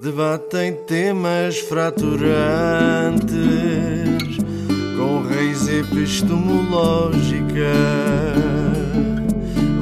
[0.00, 3.28] Debatem temas fraturantes
[4.96, 7.44] com raiz epistemológica,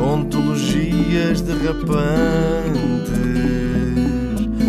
[0.02, 2.02] ontologias derrapantes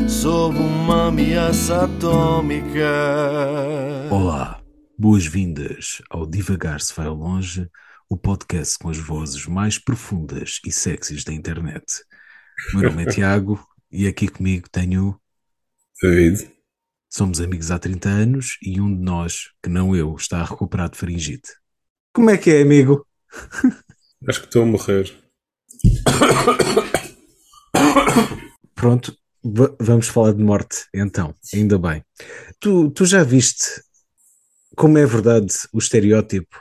[0.07, 2.86] sob uma ameaça atómica.
[4.12, 4.62] Olá,
[4.96, 7.68] boas-vindas ao Divagar se vai ao longe,
[8.08, 11.86] o podcast com as vozes mais profundas e sexys da internet.
[12.72, 13.60] Meu nome é Tiago
[13.92, 15.20] e aqui comigo tenho
[16.02, 16.50] David.
[17.09, 20.90] Somos amigos há 30 anos e um de nós, que não eu, está a recuperar
[20.90, 21.49] de faringite.
[22.13, 23.05] Como é que é, amigo?
[24.27, 25.12] Acho que estou a morrer.
[28.76, 29.17] Pronto,
[29.80, 32.04] vamos falar de morte, então, ainda bem.
[32.59, 33.81] Tu, tu já viste
[34.76, 36.55] como é verdade o estereótipo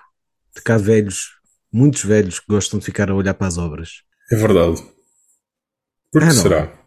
[0.56, 1.36] de cá velhos,
[1.70, 4.02] muitos velhos que gostam de ficar a olhar para as obras?
[4.32, 4.82] É verdade.
[6.10, 6.77] Por que ah, será?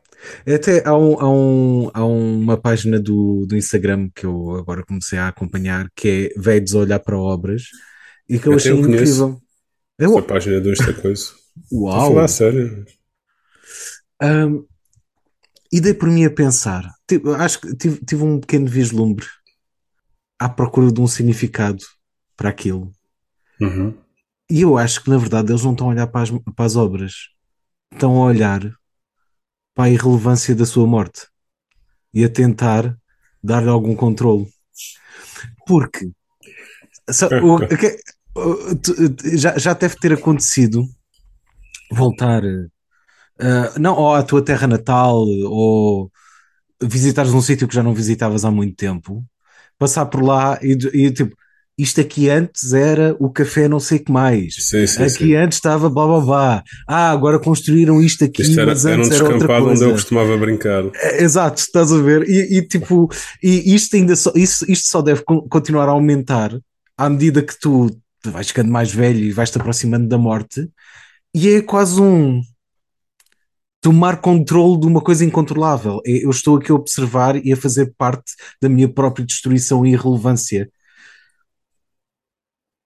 [0.48, 5.18] Até há, um, há, um, há uma página do, do Instagram que eu agora comecei
[5.18, 7.64] a acompanhar que é Velhos a olhar para obras
[8.30, 9.42] e que eu Até achei eu incrível.
[9.98, 10.12] Eu...
[10.12, 11.26] Essa página de esta coisa.
[11.72, 12.12] Uau!
[12.12, 12.86] Falar a sério.
[14.22, 14.66] Um,
[15.72, 16.90] e dei por mim a pensar.
[17.08, 19.26] Tive, acho que tive, tive um pequeno vislumbre
[20.38, 21.84] à procura de um significado
[22.36, 22.92] para aquilo.
[23.60, 23.96] Uhum.
[24.50, 26.76] E eu acho que na verdade eles não estão a olhar para as, para as
[26.76, 27.14] obras,
[27.94, 28.62] estão a olhar
[29.82, 31.28] para a irrelevância da sua morte
[32.14, 32.96] e a tentar
[33.44, 34.48] dar-lhe algum controle.
[35.66, 36.06] Porque
[37.42, 37.58] o,
[39.36, 40.86] já, já deve ter acontecido
[41.92, 46.12] voltar uh, não ou à tua terra natal ou
[46.80, 49.26] visitares um sítio que já não visitavas há muito tempo,
[49.80, 51.36] passar por lá e, e tipo
[51.82, 54.56] isto aqui antes era o café não sei que mais.
[54.56, 55.36] Sim, sim, aqui sim.
[55.36, 56.64] antes estava blá blá blá.
[56.88, 59.72] Ah, agora construíram isto aqui, isto era, mas antes era, um era outra coisa.
[59.72, 60.84] onde eu costumava brincar.
[60.96, 62.28] É, exato, estás a ver?
[62.30, 63.10] E, e tipo,
[63.42, 66.52] e isto ainda só, isso, isto só deve continuar a aumentar
[66.98, 67.90] à medida que tu
[68.26, 70.70] vais ficando mais velho e vais te aproximando da morte.
[71.34, 72.42] E é quase um
[73.82, 76.00] tomar controle de uma coisa incontrolável.
[76.06, 80.70] Eu estou aqui a observar e a fazer parte da minha própria destruição e irrelevância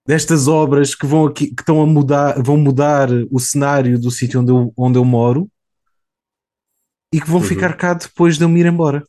[0.06, 4.42] destas obras que vão aqui, que estão a mudar, vão mudar o cenário do sítio
[4.42, 5.50] onde eu, onde eu moro
[7.12, 7.48] e que vão uhum.
[7.48, 9.04] ficar cá depois de eu me ir embora.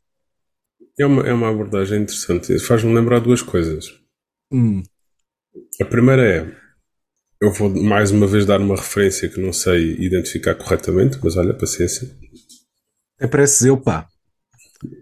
[0.99, 2.59] É uma, é uma abordagem interessante.
[2.59, 3.93] Faz-me lembrar duas coisas.
[4.51, 4.83] Hum.
[5.81, 6.57] A primeira é,
[7.41, 11.53] eu vou mais uma vez dar uma referência que não sei identificar corretamente, mas olha,
[11.53, 12.09] paciência.
[13.19, 14.09] É parece eu, pá.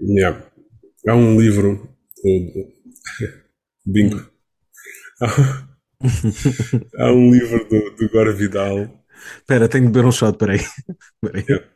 [0.00, 0.44] Yeah.
[1.06, 1.88] Há um livro,
[2.24, 2.70] o
[3.86, 4.16] Bingo.
[4.16, 5.73] Hum.
[6.98, 9.04] Há um livro do, do Gore Vidal.
[9.38, 10.60] Espera, tenho de beber um shot, peraí.
[11.20, 11.44] peraí.
[11.48, 11.66] Yeah.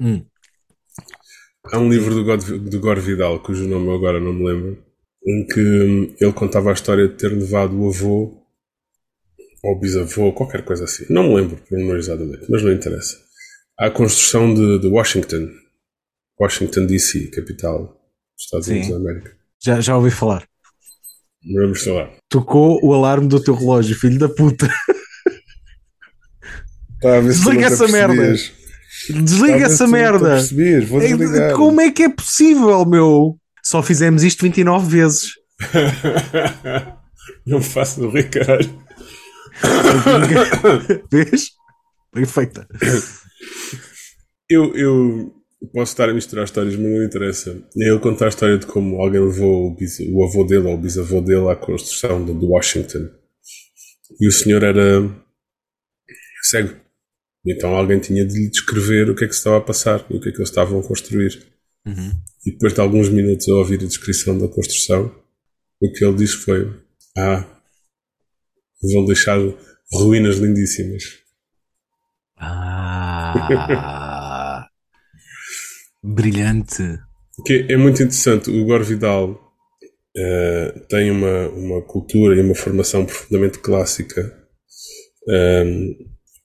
[0.00, 0.24] Hum.
[1.72, 4.84] Há um livro do, God, do Gore Vidal, cujo nome eu agora não me lembro,
[5.26, 8.44] em que hum, ele contava a história de ter levado o avô
[9.62, 11.06] ou bisavô, qualquer coisa assim.
[11.08, 13.16] Não me lembro exatamente, mas não interessa.
[13.78, 15.48] À construção de, de Washington,
[16.38, 17.86] Washington DC, capital
[18.34, 18.72] dos Estados Sim.
[18.72, 19.36] Unidos da América.
[19.58, 20.46] Já, já ouvi falar.
[21.84, 22.10] Falar.
[22.28, 24.68] Tocou o alarme do teu relógio, filho da puta.
[27.00, 28.34] Tá, Desliga essa merda.
[29.10, 30.36] Desliga tá, essa merda.
[30.36, 31.52] Desligar.
[31.54, 33.36] Como é que é possível, meu?
[33.62, 35.32] Só fizemos isto 29 vezes.
[37.46, 38.78] Não faço do rir, caralho.
[41.12, 41.50] Vês?
[42.14, 42.66] Bem feita.
[44.48, 45.32] Eu, eu,
[45.72, 47.62] posso estar a misturar histórias, mas não interessa.
[47.76, 50.78] Ele contar a história de como alguém levou o, bis, o avô dele ou o
[50.78, 53.08] bisavô dele à construção de, de Washington.
[54.20, 54.82] E o senhor era
[56.42, 56.74] cego.
[57.46, 60.16] Então alguém tinha de lhe descrever o que é que se estava a passar e
[60.16, 61.38] o que é que eles estavam a construir.
[61.86, 62.12] Uhum.
[62.46, 65.14] E depois de alguns minutos a ouvir a descrição da construção,
[65.80, 66.72] o que ele disse foi:
[67.16, 67.46] Ah,
[68.82, 69.38] vão deixar
[69.92, 71.02] ruínas lindíssimas.
[72.36, 74.03] Ah.
[76.06, 76.82] Brilhante.
[77.46, 78.50] Que é muito interessante.
[78.50, 84.44] O Gore Vidal uh, tem uma, uma cultura e uma formação profundamente clássica.
[85.26, 85.96] Um, ehm,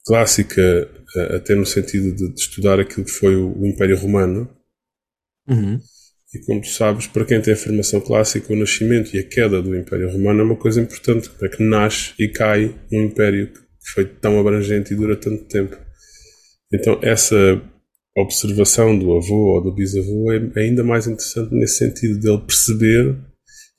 [0.06, 4.50] clássica uh, até no sentido de, de, estudar aquilo que foi o, o Império Romano.
[5.50, 5.78] Uhum.
[6.34, 9.62] E como tu sabes, para quem tem a formação clássica, o nascimento e a queda
[9.62, 11.30] do Império Romano é uma coisa importante.
[11.30, 15.44] Como é que nasce e cai um império que foi tão abrangente e dura tanto
[15.50, 15.78] tempo.
[16.72, 17.62] Então, essa
[18.20, 23.18] a observação do avô ou do bisavô é ainda mais interessante nesse sentido dele perceber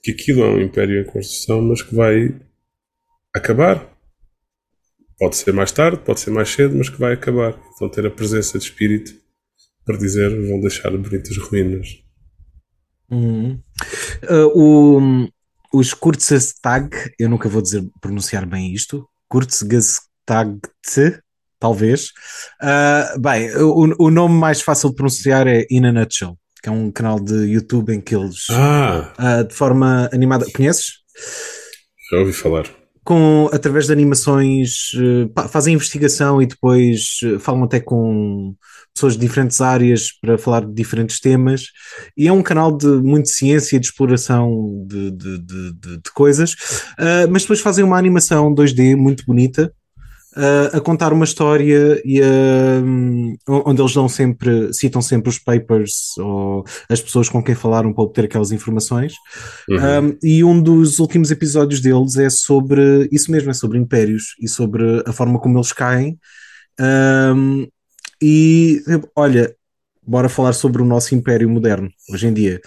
[0.03, 2.35] que aquilo é um império em construção, mas que vai
[3.35, 3.87] acabar.
[5.19, 7.61] Pode ser mais tarde, pode ser mais cedo, mas que vai acabar.
[7.75, 9.13] Então ter a presença de espírito
[9.85, 12.03] para dizer vão deixar bonitas ruínas.
[13.11, 13.61] Uhum.
[14.23, 20.61] Uh, o, os Kurzestag, eu nunca vou dizer pronunciar bem isto, Kurzgestag,
[21.61, 22.07] talvez.
[22.63, 26.73] Uh, bem, o, o nome mais fácil de pronunciar é In a Nutshell, que é
[26.73, 30.95] um canal de YouTube em que eles, Ah, uh, de forma animada, conheces?
[32.11, 32.65] já ouvi falar.
[33.05, 34.91] com através de animações
[35.35, 38.55] pá, fazem investigação e depois falam até com
[38.95, 41.67] pessoas de diferentes áreas para falar de diferentes temas
[42.17, 46.55] e é um canal de muita ciência e de exploração de, de, de, de- coisas
[46.99, 49.73] Ah, mas depois fazem uma animação 2D muito bonita
[50.41, 55.39] ah, a contar uma história e a, hum, onde eles dão sempre citam sempre os
[55.39, 59.13] papers ou as pessoas com quem falaram para obter aquelas informações
[59.69, 60.09] Uhum.
[60.09, 64.49] um, e um dos últimos episódios deles é sobre isso mesmo, é sobre impérios e
[64.49, 66.19] sobre a forma como eles caem.
[66.81, 67.67] Um,
[68.23, 68.83] e
[69.15, 69.55] olha,
[70.07, 72.61] bora falar sobre o nosso império moderno hoje em dia.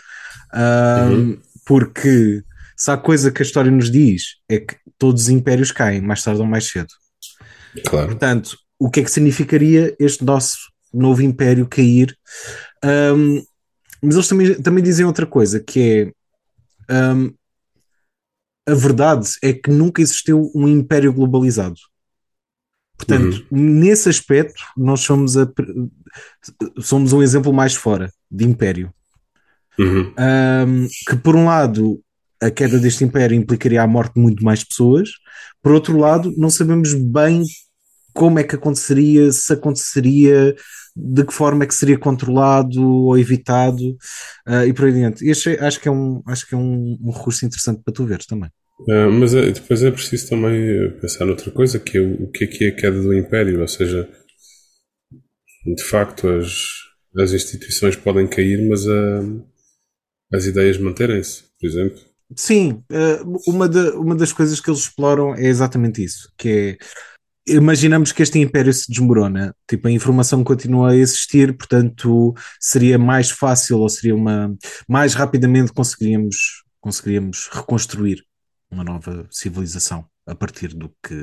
[0.53, 1.37] Um, Uhum.
[1.65, 2.43] Porque
[2.77, 6.21] se há coisa que a história nos diz é que todos os impérios caem mais
[6.23, 6.89] tarde ou mais cedo.
[7.85, 8.07] Claro.
[8.07, 10.57] Portanto, o que é que significaria este nosso
[10.93, 12.15] novo império cair?
[12.83, 13.43] Um,
[14.01, 16.13] mas eles também, também dizem outra coisa, que
[16.89, 17.33] é um,
[18.67, 21.79] a verdade é que nunca existiu um império globalizado.
[22.97, 25.47] Portanto, nesse aspecto, nós somos, a,
[26.79, 28.93] somos um exemplo mais fora de império.
[29.77, 30.13] Uhum.
[30.17, 31.99] Um, que por um lado
[32.41, 35.09] a queda deste império implicaria a morte de muito mais pessoas,
[35.61, 37.41] por outro lado, não sabemos bem
[38.13, 40.55] como é que aconteceria, se aconteceria,
[40.95, 43.97] de que forma é que seria controlado ou evitado
[44.47, 45.27] uh, e por aí adiante.
[45.27, 48.25] Este, acho que é, um, acho que é um, um recurso interessante para tu veres
[48.25, 48.49] também.
[48.89, 52.43] Ah, mas é- depois é preciso também pensar noutra coisa, que é o, o que
[52.43, 54.09] é que é a queda do império, ou seja,
[55.65, 56.53] de facto as,
[57.17, 59.21] as instituições podem cair, mas ah,
[60.33, 61.99] as ideias manterem-se, por exemplo.
[62.35, 66.77] Sim, uh, uma, de, uma das coisas que eles exploram é exatamente isso, que é
[67.47, 73.29] imaginamos que este império se desmorona, tipo, a informação continua a existir, portanto, seria mais
[73.29, 74.55] fácil ou seria uma
[74.87, 78.23] mais rapidamente conseguiríamos conseguiríamos reconstruir
[78.69, 81.15] uma nova civilização a partir do que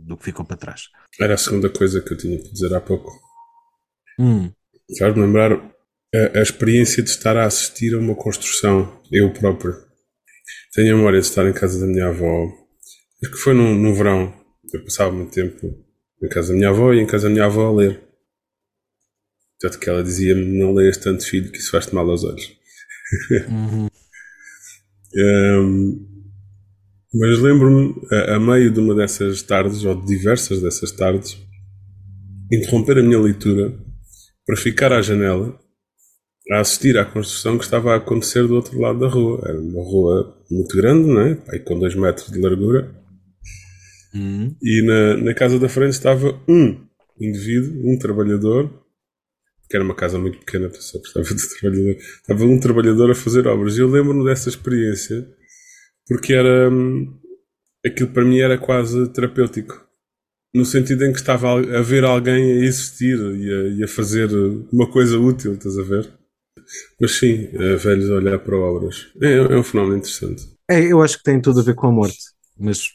[0.00, 0.82] do que ficou para trás.
[1.20, 3.10] Era a segunda coisa que eu tinha que dizer há pouco.
[4.18, 4.50] Hum,
[4.98, 9.74] Faz-me lembrar a, a experiência de estar a assistir a uma construção, eu próprio.
[10.74, 12.46] Tenho a memória de estar em casa da minha avó,
[13.22, 14.34] acho que foi no, no verão,
[14.72, 15.74] eu passava muito tempo
[16.22, 18.02] em casa da minha avó e em casa da minha avó a ler.
[19.60, 22.52] Tanto que ela dizia-me: Não leias tanto, filho, que isso faz-te mal aos olhos.
[23.48, 23.88] uhum,
[25.14, 26.06] Ahm,
[27.12, 31.38] mas lembro-me, a, a meio de uma dessas tardes, ou de diversas dessas tardes,
[32.50, 33.78] interromper a minha leitura
[34.46, 35.58] para ficar à janela
[36.50, 39.40] a assistir à construção que estava a acontecer do outro lado da rua.
[39.44, 41.38] Era uma rua muito grande, não é?
[41.48, 43.01] Aí com dois metros de largura.
[44.14, 46.80] Hum, E na, na casa da frente estava um
[47.20, 48.70] indivíduo, um trabalhador,
[49.68, 51.96] que era uma casa muito pequena, só precisava de trabalhador.
[51.98, 53.76] Estava um trabalhador a fazer obras.
[53.76, 55.26] E eu lembro-me dessa experiência
[56.08, 56.70] porque era.
[56.70, 57.18] hum,
[57.86, 59.86] Aquilo para mim era quase terapêutico.
[60.54, 64.30] No sentido em que estava a ver alguém a existir e a, e a fazer
[64.72, 66.10] uma coisa útil, estás a ver?
[67.00, 69.08] Mas sim, eh, velhos a olhar para obras.
[69.22, 70.44] É, é um fenómeno interessante.
[70.70, 72.18] É, eu acho que tem tudo a ver com a morte,
[72.58, 72.88] mas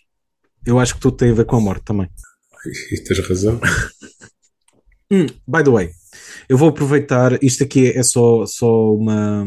[0.68, 2.10] eu acho que tudo tem a ver com a morte também.
[2.92, 3.60] E tens razão.
[5.10, 5.90] Hum, by the way,
[6.50, 7.42] eu vou aproveitar.
[7.42, 9.46] Isto aqui é só, só uma.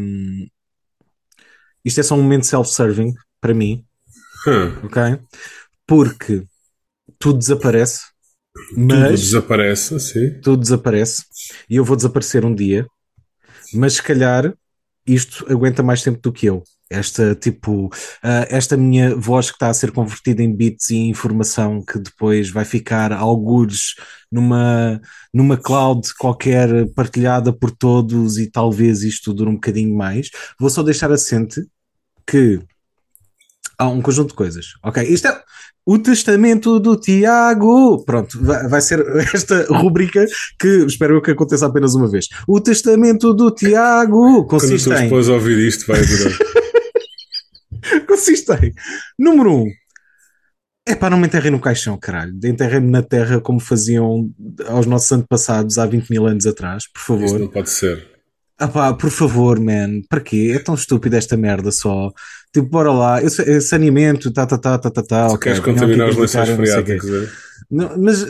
[1.85, 3.13] Isto é só um momento self-serving
[3.43, 3.85] para mim,
[4.47, 5.21] Hum, ok?
[5.87, 6.45] Porque
[7.19, 8.01] tudo desaparece,
[8.55, 10.41] tudo mas desaparece, sim.
[10.41, 11.25] tudo desaparece
[11.69, 12.87] e eu vou desaparecer um dia,
[13.75, 14.55] mas se calhar
[15.07, 16.63] isto aguenta mais tempo do que eu.
[16.91, 17.89] Esta tipo,
[18.23, 22.51] ah, esta minha voz que está a ser convertida em bits e informação que depois
[22.51, 23.95] vai ficar algures
[24.31, 25.01] numa,
[25.33, 30.31] numa cloud qualquer partilhada por todos e talvez isto dure um bocadinho mais.
[30.59, 31.65] Vou só deixar assente
[32.27, 32.61] que
[33.79, 34.67] há um conjunto de coisas.
[34.83, 35.43] Ok, isto é
[35.87, 38.05] o testamento do Tiago.
[38.05, 39.01] Pronto, vai, vai ser
[39.35, 40.25] esta rubrica
[40.59, 42.29] que espero que aconteça apenas uma vez.
[42.47, 46.39] O testamento do Tiago Quando a consiste tua em, esposa ouvir isto, vai adorar.
[48.07, 48.73] consiste em
[49.19, 49.67] número um.
[50.87, 52.35] É para não me enterrem no caixão, caralho.
[52.43, 54.31] Enterrem-me na terra como faziam
[54.67, 57.39] aos nossos antepassados há 20 mil anos atrás, por favor.
[57.39, 58.09] não pode ser.
[58.59, 60.53] Ah pá, por favor, man, para quê?
[60.55, 62.13] É tão estúpido esta merda só.
[62.53, 63.19] Tipo, bora lá,
[63.61, 65.45] saneamento, tá, tá, tá, tá, tá, tá, Se ok.
[65.45, 67.29] queres contaminar os lençóis freáticos, é?
[67.71, 68.27] Não, mas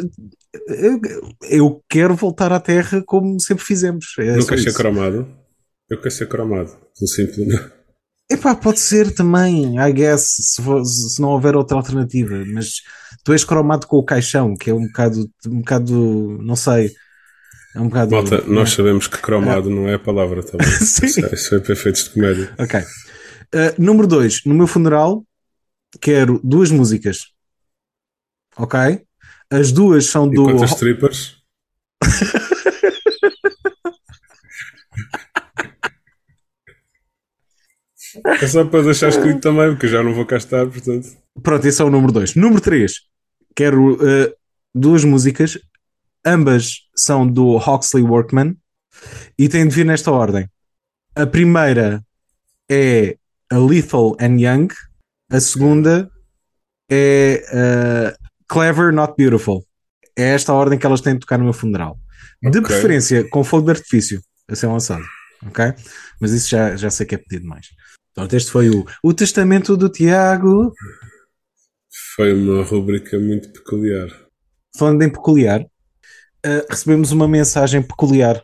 [0.69, 1.01] eu,
[1.49, 4.15] eu quero voltar à Terra como sempre fizemos.
[4.19, 4.79] É não só queres ser isso.
[4.79, 5.27] cromado?
[5.89, 6.71] Eu quero ser cromado.
[6.97, 7.61] Pelo simples.
[8.31, 12.75] Epá, pode ser também, I guess, se, for- se não houver outra alternativa, mas
[13.25, 16.93] tu és cromado com o caixão, que é um bocado, um bocado, não sei,
[17.75, 18.13] é um bocado.
[18.13, 20.67] Malta, nós sabemos que cromado não é a palavra também.
[20.79, 21.07] Sim.
[21.07, 22.55] Isso, é- isso é para efeitos de comédia.
[22.59, 22.81] Ok.
[22.81, 25.25] Uh, número 2, no meu funeral,
[26.01, 27.19] quero duas músicas.
[28.57, 28.79] Ok?
[29.51, 30.45] As duas são E do.
[30.45, 31.37] quantas strippers?
[38.43, 41.09] É só para deixar escrito também, porque eu já não vou cá estar, portanto.
[41.43, 42.35] Pronto, esse é o número 2.
[42.37, 42.93] Número 3,
[43.55, 44.33] quero uh,
[44.75, 45.59] duas músicas.
[46.25, 48.57] Ambas são do Huxley Workman
[49.39, 50.49] e têm de vir nesta ordem.
[51.15, 52.03] A primeira
[52.71, 53.17] é
[53.51, 54.69] a Lethal and Young,
[55.31, 56.11] a segunda
[56.91, 59.65] é uh, Clever Not Beautiful.
[60.17, 61.99] É esta a ordem que elas têm de tocar no meu funeral.
[62.43, 62.63] De Ok.
[62.63, 65.05] preferência com fogo de artifício a ser lançado.
[65.47, 65.65] Ok?
[66.21, 67.67] Mas isso já, já sei que é pedido demais.
[68.15, 70.73] Pronto, este foi o, o testamento do Tiago.
[72.17, 74.09] Foi uma rubrica muito peculiar.
[74.77, 78.43] Falando em peculiar, uh, recebemos uma mensagem peculiar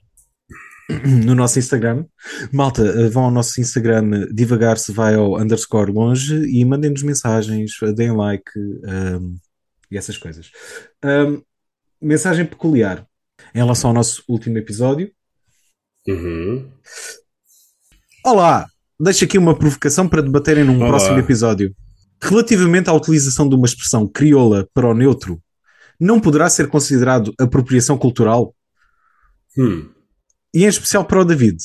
[1.24, 2.04] no nosso Instagram.
[2.52, 7.72] Malta, uh, vão ao nosso Instagram devagar se vai ao underscore longe e mandem-nos mensagens,
[7.82, 9.36] uh, deem like um,
[9.90, 10.50] e essas coisas.
[11.04, 11.42] Um,
[12.00, 13.06] mensagem peculiar
[13.54, 15.10] em relação ao nosso último episódio.
[16.06, 16.70] Uhum.
[18.24, 18.68] Olá!
[18.98, 20.88] Deixo aqui uma provocação para debaterem num Olá.
[20.88, 21.74] próximo episódio.
[22.22, 25.38] Relativamente à utilização de uma expressão crioula para o neutro,
[26.00, 28.54] não poderá ser considerado apropriação cultural?
[29.56, 29.90] Hum.
[30.54, 31.58] E em especial para o David.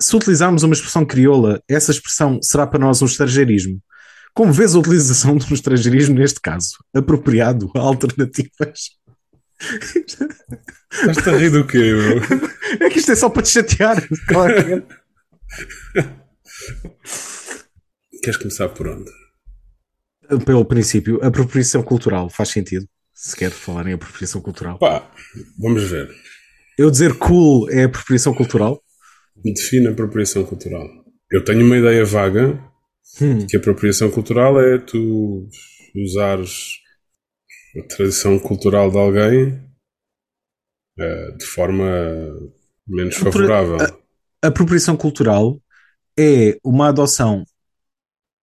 [0.00, 3.78] Se utilizarmos uma expressão crioula, essa expressão será para nós um estrangeirismo.
[4.32, 6.78] Como vês a utilização de um estrangeirismo neste caso?
[6.94, 8.98] Apropriado a alternativas?
[10.90, 12.22] Estás-te a rir do quê, meu?
[12.80, 14.02] É que isto é só para te chatear.
[14.26, 14.99] claramente.
[18.22, 19.10] Queres começar por onde?
[20.44, 22.86] Pelo princípio, apropriação cultural faz sentido.
[23.14, 24.78] Se quer falar em apropriação cultural.
[24.78, 25.10] Pá,
[25.58, 26.08] vamos ver.
[26.78, 28.82] Eu dizer cool é apropriação cultural?
[29.36, 30.86] Define a apropriação cultural.
[31.30, 32.62] Eu tenho uma ideia vaga
[33.20, 33.44] Hum.
[33.46, 35.48] que a apropriação cultural é tu
[35.96, 36.74] usares
[37.76, 39.60] a tradição cultural de alguém
[40.98, 41.84] eh, de forma
[42.86, 43.78] menos favorável.
[44.42, 45.60] Apropriação cultural
[46.18, 47.44] é uma adoção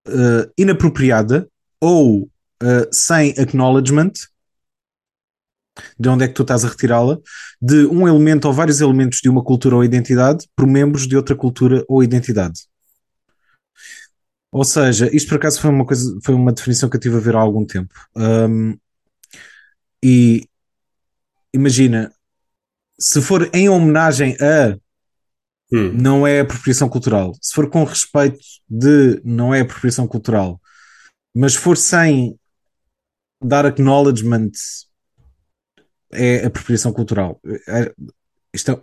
[0.07, 1.49] eh, inapropriada
[1.81, 2.29] ou
[2.61, 4.13] eh, sem acknowledgement
[5.99, 7.19] de onde é que tu estás a retirá-la
[7.61, 11.35] de um elemento ou vários elementos de uma cultura ou identidade por membros de outra
[11.35, 12.61] cultura ou identidade.
[14.51, 17.19] Ou seja, isto por acaso foi uma coisa, foi uma definição que eu tive a
[17.19, 17.93] ver há algum tempo.
[18.15, 18.77] Ahm,
[20.01, 20.47] e
[21.53, 22.13] imagina,
[22.97, 24.77] se for em homenagem a
[25.71, 27.33] Hum, não é apropriação cultural.
[27.41, 30.61] Se for com respeito de não é apropriação cultural,
[31.35, 32.37] mas for sem
[33.43, 34.51] dar acknowledgement
[36.11, 37.39] é apropriação cultural.
[37.67, 37.93] É-
[38.53, 38.81] isto é-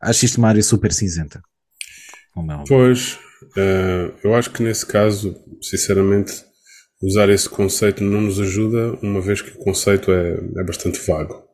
[0.00, 1.40] acho isto uma área super cinzenta.
[2.36, 2.64] É.
[2.68, 3.18] Pois,
[3.56, 6.44] eh, eu acho que nesse caso, sinceramente,
[7.02, 11.49] usar esse conceito não nos ajuda, uma vez que o conceito é, é bastante vago.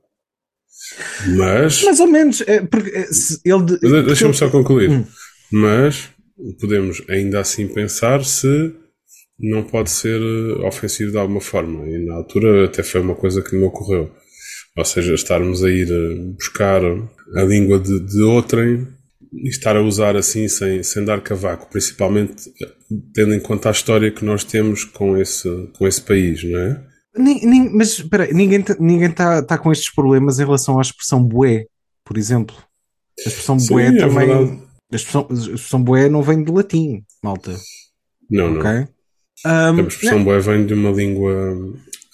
[1.36, 3.06] Mas, Mais ou menos, é, porque é,
[3.44, 4.90] ele deixa-me só concluir.
[4.90, 5.04] Hum.
[5.50, 6.08] Mas
[6.60, 8.74] podemos ainda assim pensar se
[9.38, 11.86] não pode ser eh, ofensivo de alguma forma.
[11.88, 14.10] E na altura até foi uma coisa que me ocorreu.
[14.76, 18.86] Ou seja, estarmos a ir eh, buscar a língua de, de outrem
[19.32, 22.50] e estar a usar assim sem, sem dar cavaco, principalmente
[23.14, 26.82] tendo em conta a história que nós temos com esse, com esse país, não é?
[27.72, 31.66] Mas espera, ninguém está ninguém tá, tá com estes problemas em relação à expressão bué,
[32.04, 32.54] por exemplo.
[33.24, 34.26] A expressão Sim, bué é também.
[34.28, 34.62] verdade.
[34.92, 37.54] a, expressão, a expressão bué não vem de latim, malta.
[38.30, 38.60] Não, não.
[38.60, 38.70] Ok?
[39.44, 41.32] Ahm, A expressão boé vem de uma língua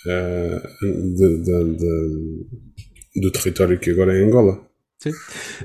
[0.06, 4.60] eh, de- de- de- do território que agora é Angola.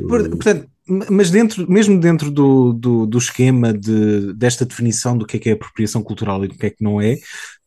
[0.07, 5.37] Por- Portanto, mas dentro, mesmo dentro do, do, do esquema de, desta definição do que
[5.37, 7.17] é que é apropriação cultural e do que é que não é,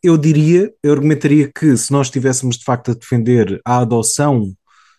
[0.01, 4.53] eu diria, eu argumentaria que se nós estivéssemos de facto a defender a adoção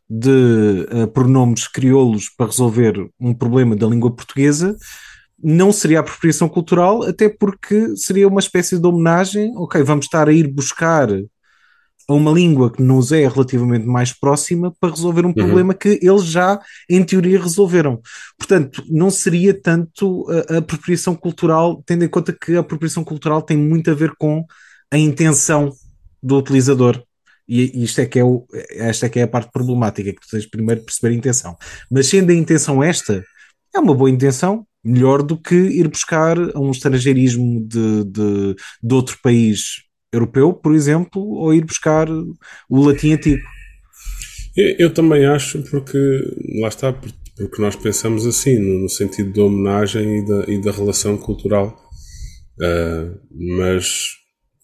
[0.09, 4.77] de eh, pronomes crioulos para resolver um problema da língua portuguesa,
[5.43, 9.53] não seria apropriação cultural, até porque seria uma espécie de homenagem.
[9.57, 11.09] Ok, vamos estar a ir buscar
[12.13, 16.25] a uma língua que nos é relativamente mais próxima para resolver um problema que eles
[16.25, 18.01] já, em teoria, resolveram.
[18.39, 23.41] Portanto, não seria tanto a, a apropriação cultural, tendo em conta que a apropriação cultural
[23.41, 24.45] tem muito a ver com
[24.91, 25.73] a intenção
[26.23, 27.03] do utilizador.
[27.49, 30.29] E isto é que é, o, esta é que é a parte problemática, que tu
[30.31, 31.57] tens primeiro de perceber a intenção.
[31.91, 33.25] Mas sendo a intenção esta,
[33.75, 39.19] é uma boa intenção, melhor do que ir buscar um estrangeirismo de, de, de outro
[39.23, 43.43] país europeu, por exemplo, ou ir buscar o latim antigo.
[44.57, 45.99] Eu, eu também acho, porque
[46.61, 51.17] lá está, porque nós pensamos assim, no, sentido da homenagem e da, e da relação
[51.17, 51.77] cultural.
[52.61, 53.19] Uh,
[53.59, 54.11] mas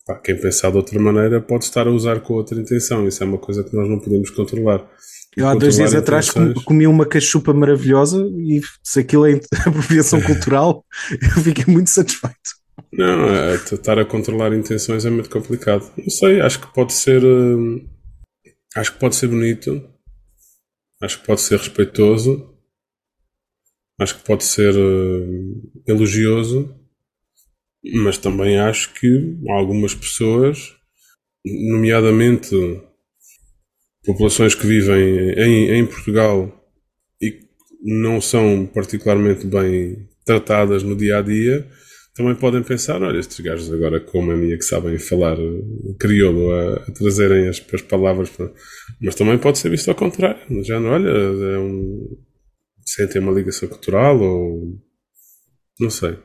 [0.06, 3.08] pá, quem pensar de outra maneira pode estar a usar com outra intenção.
[3.08, 4.86] Isso é uma coisa que nós não podemos controlar.
[5.36, 6.30] Eu há dois dias atrás
[6.64, 12.58] comi uma cachupa maravilhosa e se aquilo é apropriação cultural, eu fiquei muito satisfeito.
[12.92, 15.90] Não, é, estar a controlar intenções é muito complicado.
[15.96, 17.24] Não sei, acho que pode ser.
[17.24, 17.88] Uh,
[18.76, 19.82] acho que pode ser bonito.
[21.00, 22.54] Acho que pode ser respeitoso.
[24.00, 26.74] Acho que pode ser uh, elogioso.
[27.94, 30.74] Mas também acho que algumas pessoas,
[31.44, 32.54] nomeadamente
[34.04, 36.52] populações que vivem em, em Portugal
[37.20, 37.40] e
[37.82, 41.70] não são particularmente bem tratadas no dia a dia,
[42.18, 45.36] também podem pensar, olha, estes gajos agora com a mania que sabem falar
[46.00, 48.52] crioulo a, a trazerem as, as palavras, para...
[49.00, 52.18] mas também pode ser visto ao contrário, já não, olha, é um,
[52.84, 54.80] sentem uma ligação cultural ou
[55.78, 56.18] não sei.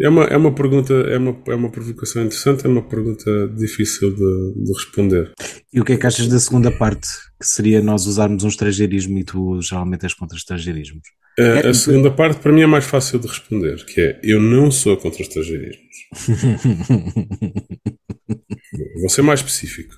[0.00, 4.10] É uma, é uma pergunta, é uma, é uma provocação interessante, é uma pergunta difícil
[4.10, 5.32] de, de responder.
[5.72, 7.08] E o que é que achas da segunda parte,
[7.38, 11.02] que seria nós usarmos um estrangeirismo e tu geralmente és contra estrangeirismos?
[11.38, 14.40] A, é, a segunda parte para mim é mais fácil de responder, que é eu
[14.40, 15.82] não sou contra estrangeirismos.
[18.98, 19.94] Vou ser mais específico.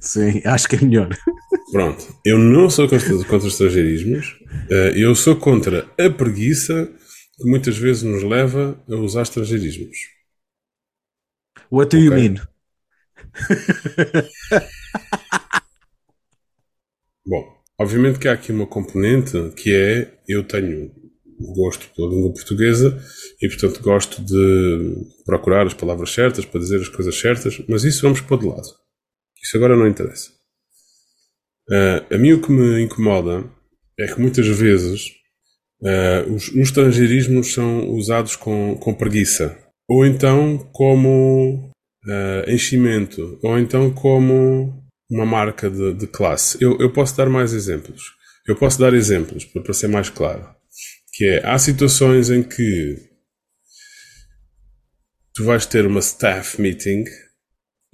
[0.00, 1.08] Sim, acho que é melhor.
[1.72, 4.38] Pronto, eu não sou contra, contra estrangeirismos,
[4.70, 6.90] eh, eu sou contra a preguiça
[7.38, 9.96] que muitas vezes nos leva a usar estrangeirismos.
[11.70, 12.06] What do okay?
[12.06, 12.40] you mean?
[17.26, 20.90] Bom, obviamente que há aqui uma componente que é eu tenho
[21.54, 23.00] gosto pela língua portuguesa
[23.40, 28.02] e, portanto, gosto de procurar as palavras certas para dizer as coisas certas, mas isso
[28.02, 28.68] vamos pôr de lado.
[29.40, 30.32] Isso agora não interessa.
[31.70, 33.48] Uh, a mim o que me incomoda
[33.98, 35.17] é que muitas vezes
[35.80, 39.56] Uh, os, os estrangeirismos são usados com, com preguiça,
[39.88, 41.70] ou então como
[42.04, 46.58] uh, enchimento, ou então como uma marca de, de classe.
[46.60, 48.02] Eu, eu, posso dar mais exemplos.
[48.46, 50.48] Eu posso dar exemplos para, ser mais claro.
[51.14, 52.96] Que é, há situações em que
[55.34, 57.04] tu vais ter uma staff meeting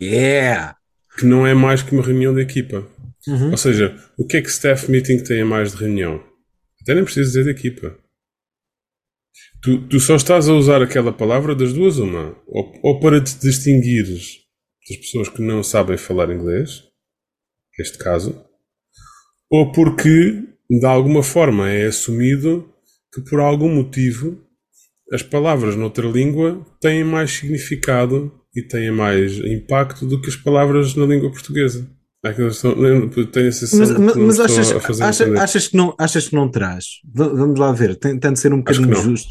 [0.01, 0.77] yeah.
[1.19, 2.87] que não é mais que uma reunião de equipa.
[3.27, 3.51] Uhum.
[3.53, 6.23] Ou seja, o que é que staff meeting tem a mais de reunião?
[6.85, 7.99] Até nem preciso dizer de equipa.
[9.63, 12.37] Tu, tu, só estás a usar aquela palavra das duas, uma.
[12.47, 14.41] Ou, ou para te distinguires
[14.87, 16.85] das pessoas que não sabem falar inglês,
[17.79, 18.45] neste caso,
[19.51, 22.71] ou porque, de alguma forma, é assumido
[23.15, 24.45] que por algum motivo
[25.11, 30.95] as palavras noutra língua têm mais significado e têm mais impacto do que as palavras
[30.95, 31.89] na língua portuguesa.
[32.25, 32.75] É que eu estou,
[33.27, 36.87] tenho a sensação mas, mas achas, acha, achas, que não, achas que não traz?
[37.13, 39.29] Vamos lá ver, tentando ser um bocadinho justo.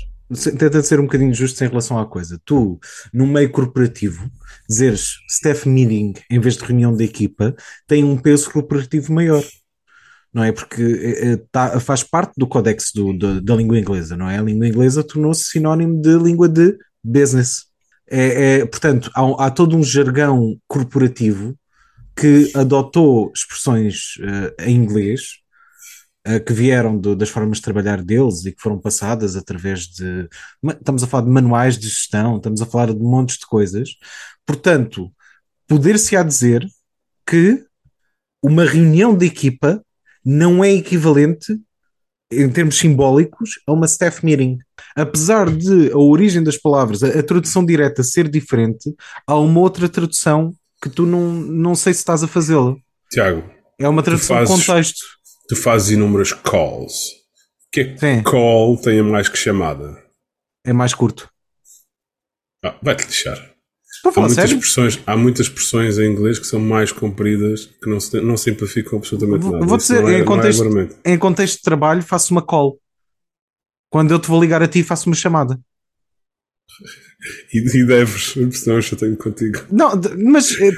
[0.58, 2.40] Tenta ser um bocadinho justo em relação à coisa.
[2.46, 2.80] Tu,
[3.12, 4.30] no meio corporativo,
[4.70, 7.56] dizeres staff meeting em vez de reunião de equipa
[7.88, 9.44] tem um peso corporativo maior.
[10.32, 10.52] Não é?
[10.52, 14.38] Porque é, é, tá, faz parte do códex do, do, da língua inglesa, não é?
[14.38, 17.66] A língua inglesa tornou-se sinónimo de língua de business.
[18.08, 21.56] É, é portanto, há, há todo um jargão corporativo
[22.16, 25.40] que adotou expressões uh, em inglês
[26.28, 30.28] uh, que vieram do, das formas de trabalhar deles e que foram passadas através de.
[30.64, 33.90] Estamos a falar de manuais de gestão, estamos a falar de montes de coisas.
[34.46, 35.12] Portanto,
[35.68, 36.66] poder-se-á dizer
[37.26, 37.64] que
[38.42, 39.84] uma reunião de equipa
[40.24, 41.58] não é equivalente
[42.32, 44.58] em termos simbólicos, a uma staff meeting.
[44.96, 48.94] Apesar de a origem das palavras, a, a tradução direta ser diferente,
[49.28, 52.76] há uma outra tradução que tu não, não sei se estás a fazê-la.
[53.10, 55.06] Tiago, é uma tradução fazes, de contexto.
[55.48, 56.94] Tu fazes inúmeras calls.
[57.68, 58.24] O que é que Sim.
[58.24, 60.04] call tem a mais que chamada?
[60.66, 61.30] É mais curto.
[62.66, 63.54] Ah, vai-te lixar.
[64.06, 68.20] Há muitas, expressões, há muitas expressões em inglês que são mais compridas que não, se,
[68.20, 69.66] não simplificam absolutamente nada.
[69.66, 70.64] Vou dizer, é, em, contexto,
[71.06, 72.78] é em contexto de trabalho, faço uma call.
[73.90, 75.58] Quando eu te vou ligar a ti, faço uma chamada.
[77.54, 79.60] E, e deves, senão eu tenho contigo.
[79.72, 79.92] Não,
[80.32, 80.72] mas eh,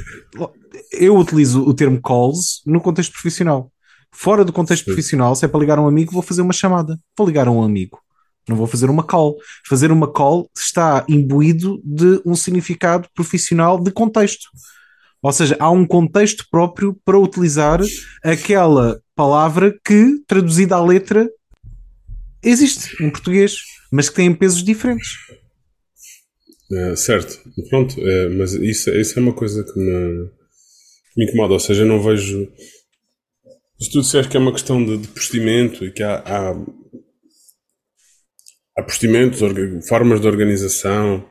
[0.91, 3.71] eu utilizo o termo calls no contexto profissional.
[4.11, 4.91] Fora do contexto Sim.
[4.91, 6.97] profissional, se é para ligar a um amigo, vou fazer uma chamada.
[7.17, 7.99] Vou ligar a um amigo.
[8.47, 9.37] Não vou fazer uma call.
[9.67, 14.47] Fazer uma call está imbuído de um significado profissional de contexto.
[15.21, 17.81] Ou seja, há um contexto próprio para utilizar
[18.23, 21.27] aquela palavra que, traduzida à letra,
[22.43, 23.57] existe em português,
[23.91, 25.09] mas que tem pesos diferentes.
[26.71, 30.29] É, certo, pronto, é, mas isso, isso é uma coisa que me,
[31.17, 32.47] me incomoda, ou seja, eu não vejo.
[33.79, 35.07] Se tu disseres que é uma questão de, de
[35.85, 36.55] e que há, há,
[38.77, 38.83] há
[39.87, 41.25] formas de organização,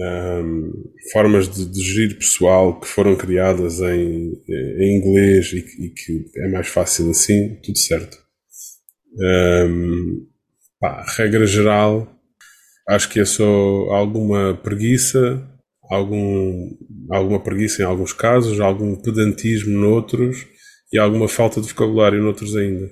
[0.00, 0.72] ahm,
[1.12, 6.30] formas de, de gerir pessoal que foram criadas em, em inglês e, que- e que
[6.40, 8.18] é mais fácil assim, tudo certo.
[9.20, 10.26] Ahm,
[10.80, 12.08] pá, regra geral,
[12.88, 13.44] acho que é só
[13.90, 15.46] alguma preguiça,
[15.90, 16.70] algum,
[17.10, 20.46] alguma preguiça em alguns casos, algum pedantismo noutros
[20.92, 22.86] e alguma falta de vocabulário noutros ainda.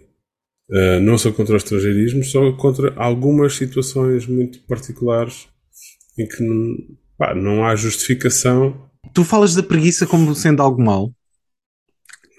[0.70, 5.48] Uh, não sou contra o estrangeirismo, sou contra algumas situações muito particulares
[6.16, 6.76] em que não,
[7.18, 8.88] pá, não há justificação.
[9.12, 11.12] Tu falas da preguiça como sendo algo mau,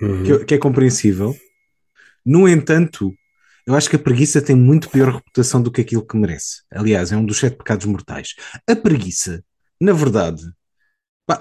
[0.02, 0.24] Uhum.
[0.24, 1.36] que, que é compreensível.
[2.26, 3.14] No entanto,
[3.68, 6.62] eu acho que a preguiça tem muito pior reputação do que aquilo que merece.
[6.72, 8.30] Aliás, é um dos sete pecados mortais.
[8.70, 9.44] A preguiça,
[9.80, 10.42] na verdade,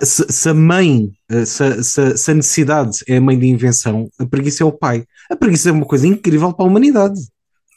[0.03, 3.47] se, se a mãe, eh, se, a- se se a necessidade é a mãe da
[3.47, 5.05] invenção, a preguiça é o pai.
[5.31, 7.21] A preguiça é uma coisa incrível para a humanidade.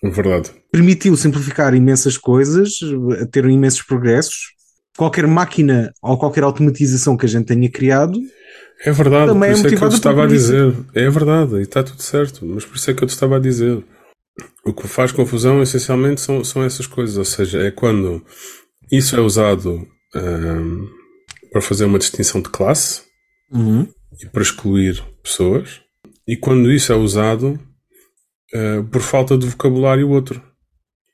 [0.04, 0.52] É Verdade.
[0.72, 2.74] Permitiu simplificar imensas coisas,
[3.20, 4.54] eh, ter imensos progressos.
[4.98, 8.20] Qualquer máquina ou qualquer automatização que a gente tenha criado
[8.86, 10.76] É verdade, Também é por isso é que eu te estava a dizer.
[10.94, 13.40] É verdade, e está tudo certo, mas por isso é que eu te estava a
[13.40, 13.84] dizer.
[14.66, 18.26] O que faz confusão essencialmente são, são essas coisas, ou seja, é quando
[18.92, 20.88] isso é usado ahm,
[21.52, 23.04] para fazer uma distinção de classe
[24.22, 25.82] e para excluir pessoas,
[26.28, 27.60] e quando isso é usado
[28.54, 30.42] ah, por falta de vocabulário outro.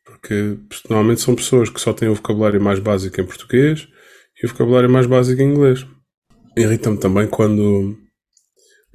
[0.04, 0.58] Porque
[0.90, 3.88] normalmente são pessoas que só têm o vocabulário mais básico em português
[4.42, 5.86] e o vocabulário mais básico em inglês.
[6.58, 7.98] Irrita-me também quando.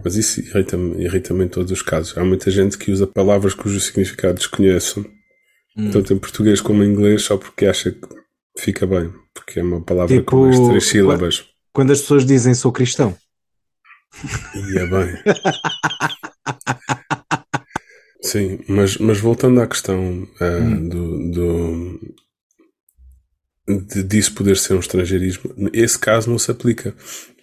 [0.03, 2.17] Mas isso irrita-me irrita em todos os casos.
[2.17, 5.05] Há muita gente que usa palavras cujo significado desconheço,
[5.93, 8.09] tanto em português como em inglês, só porque acha que
[8.59, 9.13] fica bem.
[9.33, 11.45] Porque é uma palavra Tipo, com mais três sílabas.
[11.73, 13.17] quando as pessoas dizem sou cristão.
[14.55, 15.17] E é bem.
[18.23, 22.01] Sim, mas, mas voltando à questão ah, do, do
[23.67, 26.95] de, disso poder ser um estrangeirismo, esse caso não se aplica.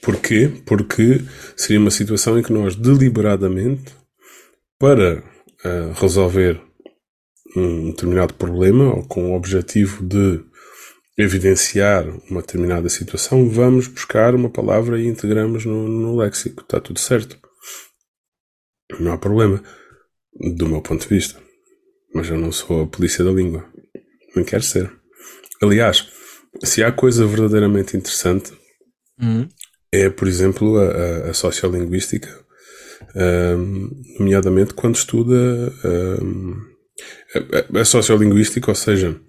[0.01, 0.51] Porquê?
[0.65, 1.21] Porque
[1.55, 3.93] seria uma situação em que nós deliberadamente,
[4.79, 5.23] para
[5.63, 6.59] ah, resolver
[7.55, 10.43] um determinado problema ou com o objetivo de
[11.17, 16.61] evidenciar uma determinada situação, vamos buscar uma palavra e integramos no, no léxico.
[16.61, 17.37] Está tudo certo.
[18.99, 19.63] Não há problema,
[20.55, 21.39] do meu ponto de vista.
[22.13, 23.65] Mas eu não sou a polícia da língua.
[24.35, 24.91] Não quero ser.
[25.61, 26.09] Aliás,
[26.63, 28.51] se há coisa verdadeiramente interessante,
[29.91, 32.29] é, por exemplo, a, a- sociolinguística,
[33.15, 36.55] ahm, nomeadamente quando estuda ahm,
[37.75, 39.19] a, a- sociolinguística, ou seja,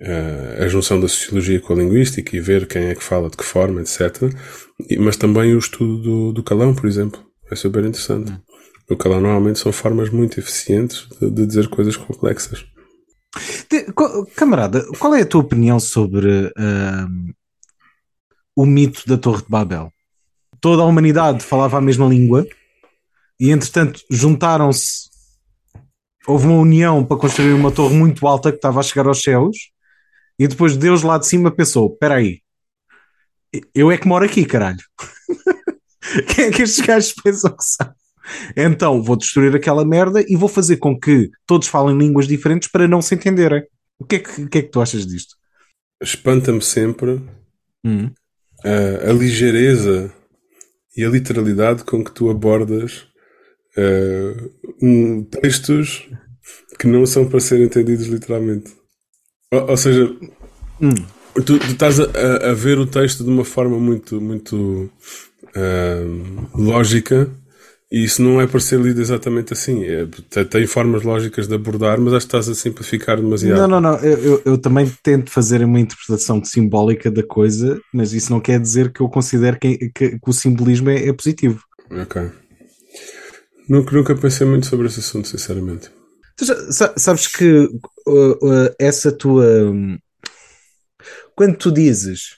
[0.00, 3.36] a, a junção da sociologia com a linguística e ver quem é que fala de
[3.36, 4.30] que forma, etc.
[4.98, 8.32] Mas também o estudo do, do calão, por exemplo, é super interessante.
[8.90, 12.64] O calão normalmente são formas muito eficientes de, de dizer coisas complexas.
[14.34, 17.30] Camarada, qual é a tua opinião sobre ahm,
[18.54, 19.90] o mito da Torre de Babel?
[20.60, 22.46] Toda a humanidade falava a mesma língua
[23.38, 25.08] e, entretanto, juntaram-se.
[26.26, 29.56] Houve uma união para construir uma torre muito alta que estava a chegar aos céus
[30.38, 32.40] e depois Deus lá de cima pensou: espera aí,
[33.74, 34.78] eu é que moro aqui, caralho.
[36.34, 37.92] Quem é que estes gajos pensam que são?
[38.56, 42.86] Então vou destruir aquela merda e vou fazer com que todos falem línguas diferentes para
[42.86, 43.62] não se entenderem.
[43.98, 45.34] O que é que, que, é que tu achas disto?
[46.00, 47.22] Espanta-me sempre
[47.84, 48.10] Hum.
[48.64, 50.12] a, a ligeireza
[50.98, 53.06] e a literalidade com que tu abordas
[53.76, 54.34] eh,
[54.82, 56.08] um, textos
[56.78, 58.72] que não são para serem entendidos literalmente.
[59.52, 60.10] Ou, ou seja,
[61.34, 64.90] tu, tu estás a, a- ver o texto de uma forma muito, muito
[65.54, 66.02] ah,
[66.54, 67.30] lógica
[67.90, 69.84] e isso não é para ser lido exatamente assim.
[69.84, 70.06] É,
[70.44, 73.60] tem- formas lógicas de abordar, mas acho que estás a simplificar demasiado.
[73.60, 73.96] Não, não, não.
[74.00, 78.60] Eu, eu- eu também tento fazer uma interpretação simbólica da coisa, mas isso não quer
[78.60, 81.62] dizer que eu considere que, que- que o simbolismo é, é positivo.
[81.90, 82.30] Ok.
[83.68, 85.90] Nunca, nunca pensei muito sobre esse assunto, sinceramente.
[86.36, 87.68] Tu já sa- sabes que
[88.06, 89.44] uh, uh, essa tua.
[89.70, 89.98] hum,
[91.34, 92.36] Quando tu dizes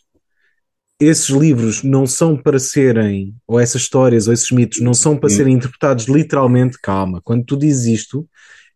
[1.01, 5.31] esses livros não são para serem, ou essas histórias, ou esses mitos não são para
[5.31, 7.21] serem interpretados literalmente, calma.
[7.25, 8.29] Quando tu dizes isto,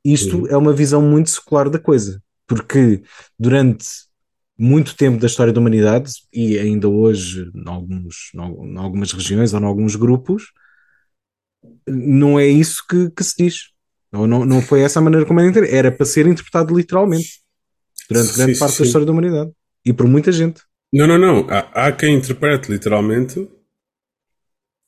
[0.05, 3.03] isto é uma visão muito secular da coisa, porque
[3.39, 3.87] durante
[4.59, 9.61] muito tempo da história da humanidade e ainda hoje, em, alguns, em algumas regiões ou
[9.61, 10.45] em alguns grupos,
[11.87, 13.57] não é isso que, que se diz.
[14.13, 15.79] Ou não, não foi essa a maneira como era interpretado.
[15.79, 17.43] Era para ser interpretado literalmente
[18.09, 18.83] durante grande sim, parte sim.
[18.83, 19.51] da história da humanidade
[19.85, 20.63] e por muita gente.
[20.95, 21.47] Não, não, não.
[21.51, 23.49] Há, há quem interprete literalmente,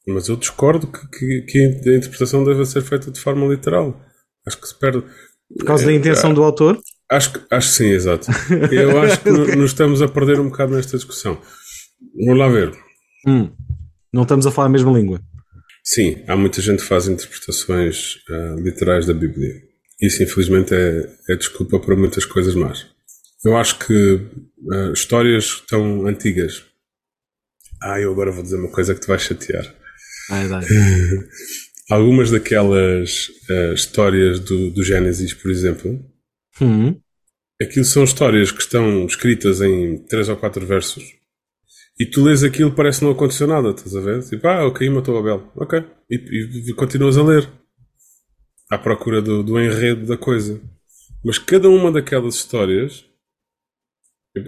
[0.07, 4.01] mas eu discordo que, que, que a interpretação deve ser feita de forma literal.
[4.47, 5.03] Acho que se perde.
[5.59, 6.81] Por causa da intenção do autor.
[7.11, 8.27] Acho que, acho que sim, exato.
[8.71, 11.41] Eu acho que no- nos estamos a perder um bocado nesta discussão.
[12.25, 12.73] Vamos lá ver.
[13.27, 13.51] Hum,
[14.13, 15.21] não estamos a falar a mesma língua.
[15.83, 19.55] Sim, há muita gente que faz interpretações ah, literais da Bíblia.
[20.01, 22.87] Isso, infelizmente, é, é desculpa para muitas coisas más.
[23.47, 24.27] Eu acho que
[24.73, 26.65] ah, histórias tão antigas.
[27.83, 29.75] Ah, eu agora vou dizer uma coisa que te vai chatear.
[30.31, 30.65] Ai, dai.
[31.89, 36.05] Algumas daquelas ah, histórias do, do Gênesis, por exemplo,
[36.61, 36.99] Hum,
[37.61, 41.05] aquilo são histórias que estão escritas em três ou quatro versos.
[41.99, 44.23] E tu lês aquilo parece que não aconteceu nada, estás a ver?
[44.23, 45.51] Tipo, ah, ok, matou Abel.
[45.55, 45.83] Ok.
[46.11, 47.49] E, e, e continuas a ler.
[48.71, 50.61] À procura do, do enredo da coisa.
[51.25, 53.05] Mas cada uma daquelas histórias,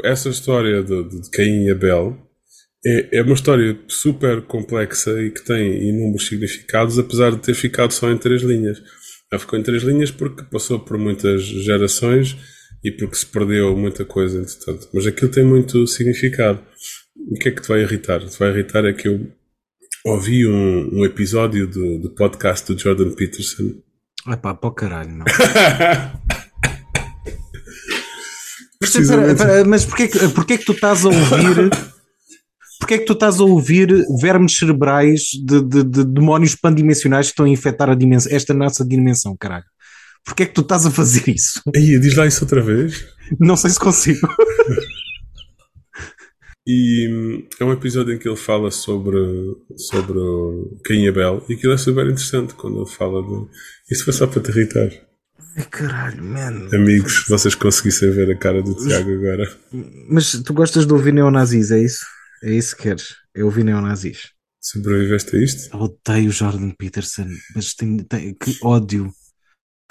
[0.05, 2.17] essa história de, de- Caim e Abel,
[2.87, 7.93] é, é uma história super complexa e que tem inúmeros significados, apesar de ter ficado
[7.93, 8.81] só em três linhas.
[9.31, 12.37] Ela ficou em três linhas porque passou por muitas gerações
[12.85, 14.89] e porque se perdeu muita coisa, entretanto.
[14.95, 16.63] Mas aquilo tem muito significado.
[17.31, 18.21] O que é que te vai irritar?
[18.25, 19.27] Te vai irritar é que eu
[20.07, 23.75] ouvi um, um episódio do, do podcast do Jordan Peterson.
[24.27, 25.25] Ai pá, para o caralho, não.
[28.89, 29.31] Mas, Precisamente.
[29.33, 31.71] espera, espera, mas porquê, que- porquê que tu estás a ouvir?
[32.81, 33.89] Porquê que tu estás a ouvir
[34.21, 38.85] vermes cerebrais de, de- de demónios pandimensionais que estão a infectar a dimensão, esta nossa
[38.87, 39.65] dimensão, caralho?
[40.25, 41.61] Porquê que tu estás a fazer isso?
[41.75, 43.05] Aí, diz lá isso outra vez.
[43.41, 44.27] Não sei se consigo.
[46.71, 49.17] E hum, é um episódio em que ele fala sobre,
[49.75, 50.19] sobre
[50.85, 53.47] Caim e Abel e aquilo é super interessante quando ele fala de.
[53.91, 54.91] Isso foi só para te irritar.
[55.59, 56.69] Ai caralho, mano.
[56.75, 59.51] Amigos, vocês conseguissem ver a cara do Tiago agora.
[60.09, 62.07] Mas tu gostas de ouvir neonazis, é isso?
[62.45, 63.17] É isso que queres?
[63.35, 64.31] Eu ouvir neonazis.
[64.61, 65.75] Sobreviveste a isto?
[65.77, 69.11] Eu odeio o Jordan Peterson, mas tenho, tenho- que ódio.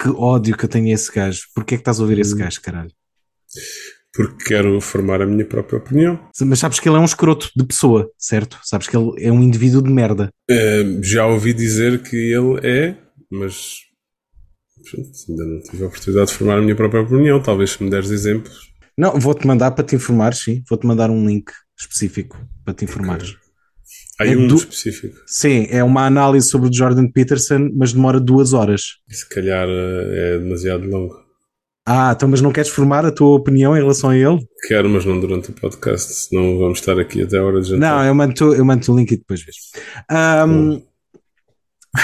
[0.00, 1.42] Que ódio que eu tenho a esse gajo.
[1.54, 2.92] Porquê é que estás a ouvir esse gajo, caralho?
[4.14, 6.18] Porque quero formar a minha própria opinião.
[6.40, 8.58] Mas sabes que ele é um escroto de pessoa, certo?
[8.64, 10.30] Sabes que ele é um indivíduo de merda.
[10.48, 12.96] Eh, já ouvi dizer que ele é,
[13.30, 13.80] mas
[14.90, 17.40] pronto, ainda não tive a oportunidade de formar a minha própria opinião.
[17.42, 18.68] Talvez se me deres exemplos.
[18.96, 20.62] Não, vou-te mandar para te informar, sim.
[20.68, 23.36] Vou-te mandar um link específico para te informares.
[24.20, 25.16] Há É um do- específico.
[25.26, 28.96] Sim, é uma análise sobre o Jordan Peterson, mas demora duas horas.
[29.08, 31.14] Se calhar eh, é demasiado longo.
[31.86, 34.38] Ah, então, mas não queres formar a tua opinião em relação a ele?
[34.66, 37.78] Quero, mas não durante o podcast, senão vamos estar aqui até a hora de Não,
[37.78, 38.06] jantar.
[38.08, 39.56] eu mando, eu mando o link e depois vês.
[40.10, 40.82] Ahm,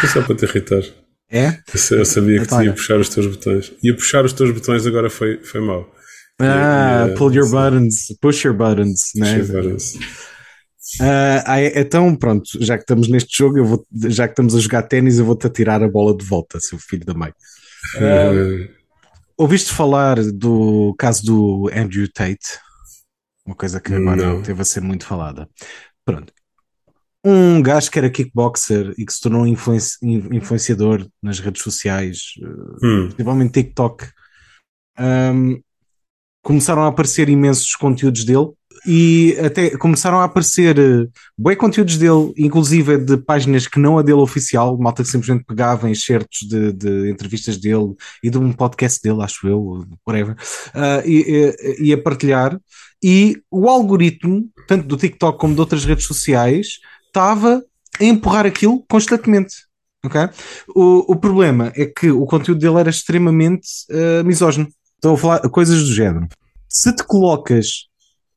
[0.01, 0.83] Foi só para te irritar.
[1.31, 1.59] É?
[1.73, 2.77] Eu sa- Eu sabia que Então, te ia olha.
[2.77, 3.73] puxar os teus botões.
[3.83, 5.93] Ia puxar os teus botões, agora foi, foi mau.
[6.41, 9.37] Ah, e, pull your buttons, push your buttons, né?
[9.45, 9.99] Chegaram-se.
[11.01, 14.59] Ah, ah, então, pronto, já que estamos neste jogo, eu vou, já que estamos a
[14.61, 17.33] jogar ténis, eu vou-te atirar a bola de volta, seu filho da mãe.
[17.97, 18.69] Eh,
[19.37, 22.59] Ouviste falar do caso do Andrew Tate?
[23.45, 24.43] Uma coisa que agora Não.
[24.43, 25.49] teve a ser muito falada.
[26.05, 26.33] Pronto.
[27.25, 32.35] Um gajo que era kickboxer e que se tornou influenci- in- influenciador nas redes sociais,
[32.43, 34.07] eh, hum, principalmente TikTok,
[34.99, 35.57] ahm,
[36.43, 38.51] começaram a aparecer imensos conteúdos dele
[38.87, 44.19] e até começaram a aparecer uh, conteúdos dele, inclusive de páginas que não a dele
[44.19, 49.01] oficial, malta que simplesmente pegava em certos de, de entrevistas dele e de um podcast
[49.03, 50.37] dele, acho eu, whatever,
[50.75, 52.61] ah, e, e, e a partilhar.
[53.03, 56.79] E o algoritmo, tanto do TikTok como de outras redes sociais,
[57.15, 57.63] estava
[58.01, 59.55] a empurrar aquilo constantemente.
[60.05, 60.21] ok?
[60.75, 64.69] O, o problema é que o conteúdo dele era extremamente ah, misógino.
[64.97, 66.27] Estou a falar coisas do género.
[66.69, 67.85] Se te colocas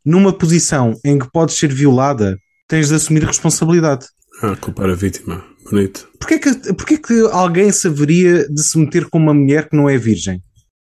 [0.06, 2.38] numa posição em que podes ser violada,
[2.68, 4.06] tens de assumir responsabilidade.
[4.44, 5.44] ah, culpar a vítima.
[5.70, 6.08] Bonito.
[6.20, 9.90] Porquê que, porquê que alguém se haveria de se meter com uma mulher que não
[9.90, 10.42] é virgem?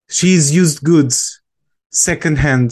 [0.09, 1.41] She's used goods,
[1.91, 2.69] second hand.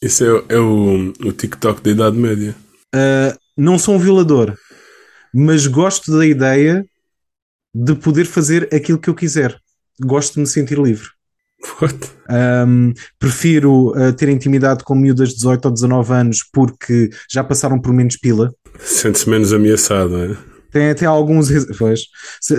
[0.00, 2.54] Isso é, o- é o, o TikTok da Idade Média.
[2.94, 4.54] Uh, não sou um violador,
[5.32, 6.84] mas gosto da ideia
[7.74, 9.56] de poder fazer aquilo que eu quiser.
[10.00, 11.08] Gosto de me sentir livre.
[11.80, 11.98] What?
[12.30, 17.80] Um, prefiro uh, ter intimidade com miúdas de 18 ou 19 anos porque já passaram
[17.80, 18.52] por menos pila.
[18.78, 20.36] Sente-se menos ameaçado, é?
[20.70, 22.02] Tem até alguns, pois,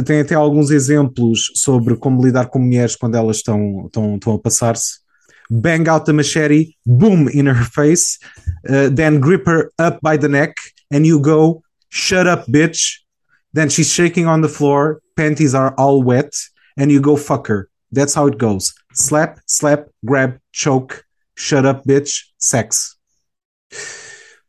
[0.06, 4.40] tem até alguns exemplos sobre como lidar com mulheres quando elas estão, estão, estão a
[4.40, 5.08] passar-se.
[5.50, 8.20] bang out the machete, boom in her face,
[8.70, 10.56] uh, then grip her up by the neck,
[10.92, 13.00] and you go, shut up, bitch.
[13.54, 16.34] Then she's shaking on the floor, panties are all wet,
[16.78, 17.70] and you go, fuck her.
[17.92, 18.74] That's how it goes.
[18.94, 21.04] Slap, slap, grab, choke,
[21.36, 22.98] shut up, bitch, sex.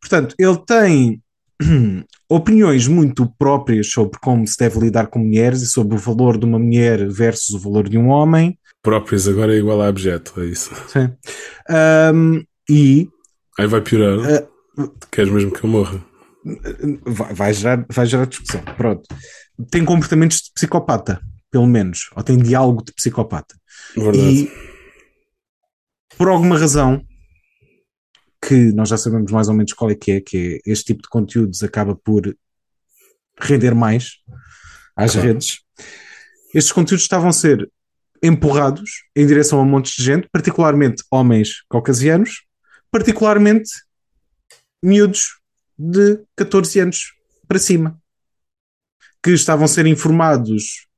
[0.00, 1.22] Portanto, ele tem
[2.28, 6.44] opiniões muito próprias sobre como se deve lidar com mulheres e sobre o valor de
[6.44, 8.58] uma mulher versus o valor de um homem.
[8.82, 10.70] Próprias agora é igual a abjeto, é isso.
[10.88, 11.10] Sim.
[12.14, 13.08] Um, e.
[13.58, 14.18] Aí vai piorar.
[14.78, 16.04] Uh, Queres mesmo que eu morra?
[17.04, 18.62] Vai, vai, gerar, vai gerar discussão.
[18.76, 19.02] Pronto.
[19.70, 21.20] Tem comportamentos de psicopata,
[21.50, 22.10] pelo menos.
[22.16, 23.56] Ou tem diálogo de psicopata.
[23.96, 24.44] Verdade.
[24.44, 24.52] E
[26.16, 27.04] por alguma razão,
[28.40, 31.02] que nós já sabemos mais ou menos qual é que é, que é este tipo
[31.02, 32.36] de conteúdos acaba por
[33.40, 34.16] render mais
[34.96, 35.28] às claro.
[35.28, 35.60] redes.
[36.54, 37.70] Estes conteúdos estavam a ser
[38.22, 42.44] empurrados em direção a montes de gente, particularmente homens caucasianos,
[42.90, 43.70] particularmente
[44.82, 45.37] miúdos
[45.78, 47.14] de 14 anos
[47.46, 47.98] para cima,
[49.22, 50.88] que estavam a ser informados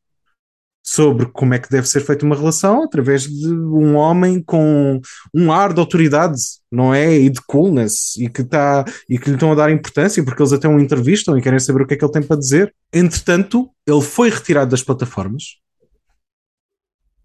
[0.82, 5.00] sobre como é que deve ser feita uma relação através de um homem com
[5.34, 6.40] um ar de autoridade,
[6.70, 7.16] não é?
[7.16, 10.52] E de coolness, e que, tá, e que lhe estão a dar importância, porque eles
[10.52, 12.74] até o entrevistam e querem saber o que é que ele tem para dizer.
[12.92, 15.60] Entretanto, ele foi retirado das plataformas,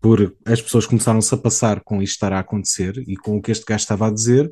[0.05, 3.51] por as pessoas começaram-se a passar com isto estar a acontecer e com o que
[3.51, 4.51] este gajo estava a dizer.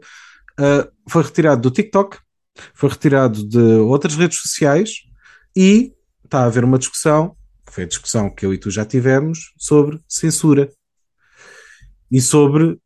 [0.59, 2.17] Uh, foi retirado do TikTok,
[2.73, 5.03] foi retirado de outras redes sociais
[5.55, 7.35] e está a haver uma discussão
[7.73, 10.71] foi a discussão que eu e tu já tivemos sobre censura
[12.11, 12.77] e sobre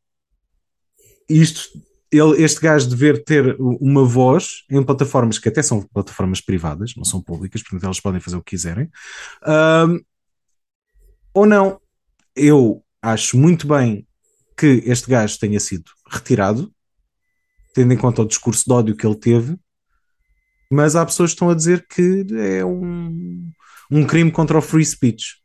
[1.30, 1.68] isto,
[2.10, 7.04] ele, este gajo dever ter uma voz em plataformas que até são plataformas privadas, não
[7.04, 8.90] são públicas, portanto elas podem fazer o que quiserem,
[9.46, 10.00] um,
[11.34, 11.82] ou não.
[12.34, 14.08] Eu acho muito bem
[14.56, 16.74] que este gajo tenha sido retirado,
[17.78, 19.56] tendo em conta o discurso de ódio que ele teve,
[20.72, 23.52] mas há pessoas que estão a dizer que é um
[23.92, 25.36] um crime contra o free speech.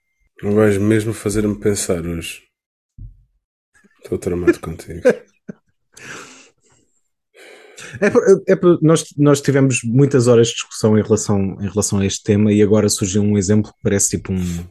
[0.42, 2.42] Não vais mesmo fazer-me pensar hoje.
[4.03, 5.07] Estou tramado contigo.
[8.01, 12.23] É, é, nós, nós tivemos muitas horas de discussão em relação, em relação a este
[12.23, 14.66] tema e agora surgiu um exemplo que parece tipo um.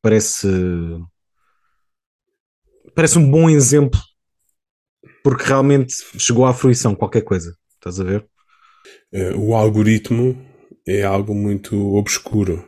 [0.00, 0.48] Parece.
[2.94, 3.98] Parece um bom exemplo
[5.22, 7.56] porque realmente chegou à fruição qualquer coisa.
[7.74, 8.24] Estás a ver?
[9.12, 10.36] É, o algoritmo
[10.86, 12.64] é algo muito obscuro.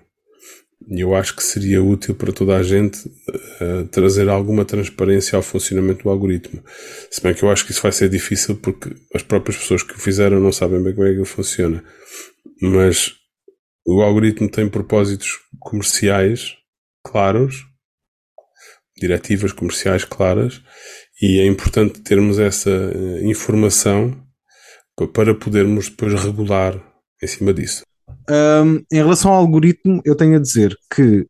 [0.88, 5.42] E eu acho que seria útil para toda a gente uh, trazer alguma transparência ao
[5.42, 6.62] funcionamento do algoritmo.
[7.10, 9.94] Se bem que eu acho que isso vai ser difícil porque as próprias pessoas que
[9.94, 11.82] o fizeram não sabem bem como é que ele funciona.
[12.60, 13.14] Mas
[13.86, 16.54] o algoritmo tem propósitos comerciais
[17.02, 17.64] claros,
[18.96, 20.62] diretivas comerciais claras,
[21.20, 24.16] e é importante termos essa uh, informação
[25.12, 26.80] para podermos depois regular
[27.22, 27.82] em cima disso.
[28.28, 31.26] Um, em relação ao algoritmo, eu tenho a dizer que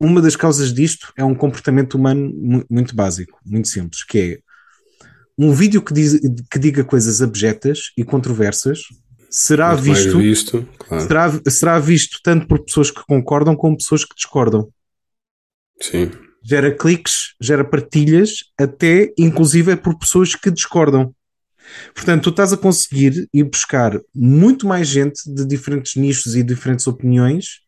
[0.00, 2.32] uma das causas disto é um comportamento humano
[2.70, 4.38] muito básico, muito simples, que é
[5.38, 6.18] um vídeo que, diz,
[6.50, 8.80] que diga coisas abjetas e controversas
[9.30, 11.02] será muito visto, visto claro.
[11.02, 14.68] será, será visto tanto por pessoas que concordam como pessoas que discordam.
[15.80, 16.10] Sim.
[16.48, 21.12] Gera cliques, gera partilhas, até inclusive por pessoas que discordam.
[21.94, 26.86] Portanto, tu estás a conseguir ir buscar muito mais gente de diferentes nichos e diferentes
[26.86, 27.60] opiniões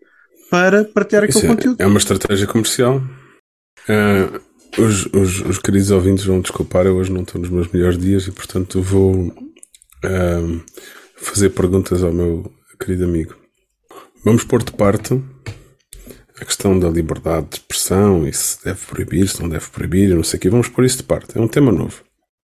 [0.51, 1.83] para partilhar aquele é, conteúdo.
[1.83, 3.03] É uma estratégia comercial.
[3.88, 4.41] Uh,
[4.81, 8.27] os, os, os, queridos ouvintes vão desculpar, eu hoje não estou nos meus melhores dias
[8.27, 10.64] e, portanto, vou uh,
[11.17, 13.35] fazer perguntas ao meu querido amigo.
[14.25, 15.21] Vamos pôr de parte
[16.40, 20.22] a questão da liberdade de expressão e se deve proibir, se não deve proibir, não
[20.22, 20.51] sei o quê.
[20.51, 21.37] Vamos pôr isso de parte.
[21.37, 22.05] É um tema novo.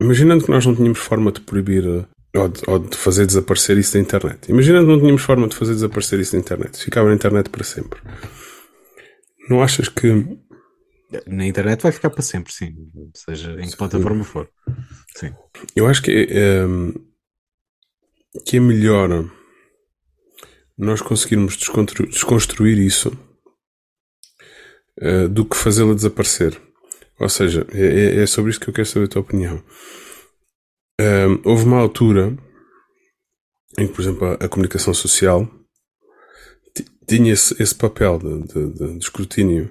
[0.01, 3.79] Imaginando que nós não tínhamos forma de proibir eh, ou de, ou de, fazer desaparecer
[3.79, 4.51] isso da internet.
[4.51, 6.79] Imaginando que não tínhamos forma de fazer desaparecer isso da internet.
[6.79, 8.01] Ficava na internet para sempre.
[9.49, 10.39] Não achas que.
[11.27, 12.75] Na internet vai ficar para sempre, sim.
[13.15, 14.49] Seja em que plataforma for.
[15.17, 15.33] Sim.
[15.77, 16.65] Eu acho que é,
[18.45, 19.31] que é melhor
[20.77, 23.17] nós conseguirmos desconstruir isso
[25.01, 26.61] uh, do que fazê-la desaparecer.
[27.19, 29.63] Ou seja, é, é, é sobre isso que eu quero saber a tua opinião.
[31.01, 32.37] Um, houve uma altura
[33.79, 35.49] em que, por exemplo, a, a comunicação social
[37.07, 39.71] tinha esse, esse papel de, de, de, de, escrutínio.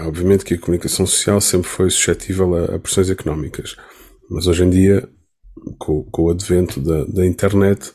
[0.00, 3.76] Obviamente que a comunicação social sempre foi suscetível a, a pressões económicas,
[4.30, 5.08] mas hoje em dia,
[5.78, 7.92] com, com o advento da, da internet,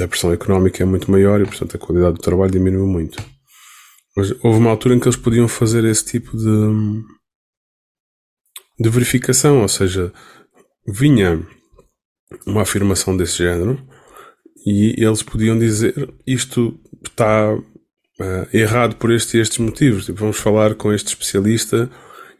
[0.00, 3.22] a pressão económica é muito maior e, portanto, a qualidade do trabalho diminuiu muito.
[4.42, 7.04] Houve uma altura em que eles podiam fazer esse tipo de,
[8.80, 10.12] de verificação, ou seja,
[10.86, 11.46] vinha
[12.46, 13.78] uma afirmação desse género
[14.66, 20.06] e eles podiam dizer isto está uh, errado por estes e estes motivos.
[20.06, 21.90] Tipo, vamos falar com este especialista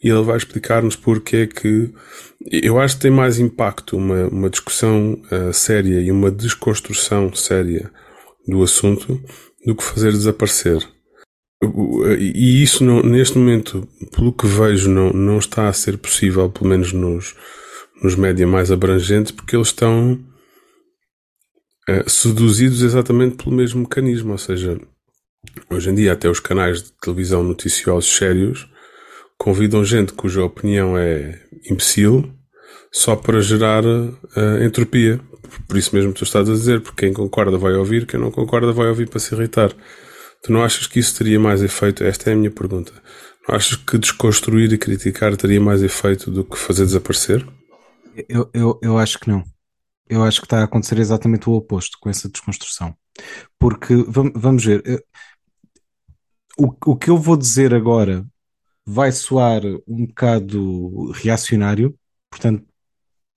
[0.03, 1.93] e ele vai explicar-nos porque é que.
[2.51, 7.91] Eu acho que tem mais impacto uma, uma discussão uh, séria e uma desconstrução séria
[8.47, 9.21] do assunto
[9.65, 10.87] do que fazer desaparecer.
[11.61, 16.71] E isso não, neste momento, pelo que vejo, não, não está a ser possível, pelo
[16.71, 17.35] menos nos,
[18.01, 20.13] nos média mais abrangentes, porque eles estão
[21.89, 24.33] uh, seduzidos exatamente pelo mesmo mecanismo.
[24.33, 24.81] Ou seja,
[25.69, 28.69] hoje em dia, até os canais de televisão noticiosos sérios
[29.37, 32.33] convidam gente cuja opinião é imbecil
[32.93, 35.21] só para gerar uh, entropia.
[35.67, 38.73] Por isso mesmo tu estás a dizer, porque quem concorda vai ouvir, quem não concorda
[38.73, 39.75] vai ouvir para se irritar.
[40.43, 42.05] Tu não achas que isso teria mais efeito?
[42.05, 42.93] Esta é a minha pergunta.
[43.47, 47.47] Não achas que desconstruir e criticar teria mais efeito do que fazer desaparecer?
[48.29, 49.43] Eu, eu, eu acho que não.
[50.09, 52.95] Eu acho que está a acontecer exatamente o oposto com essa desconstrução.
[53.59, 54.83] Porque, vamos ver,
[56.59, 58.27] o, o que eu vou dizer agora
[58.85, 61.99] vai soar um bocado reacionário,
[62.31, 62.67] portanto,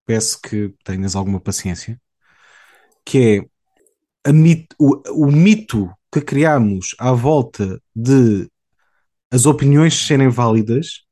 [0.06, 2.00] peço que tenhas alguma paciência.
[3.06, 3.48] Que
[4.26, 8.50] é mito, o, o mito que criamos à volta de
[9.32, 11.06] as opiniões serem válidas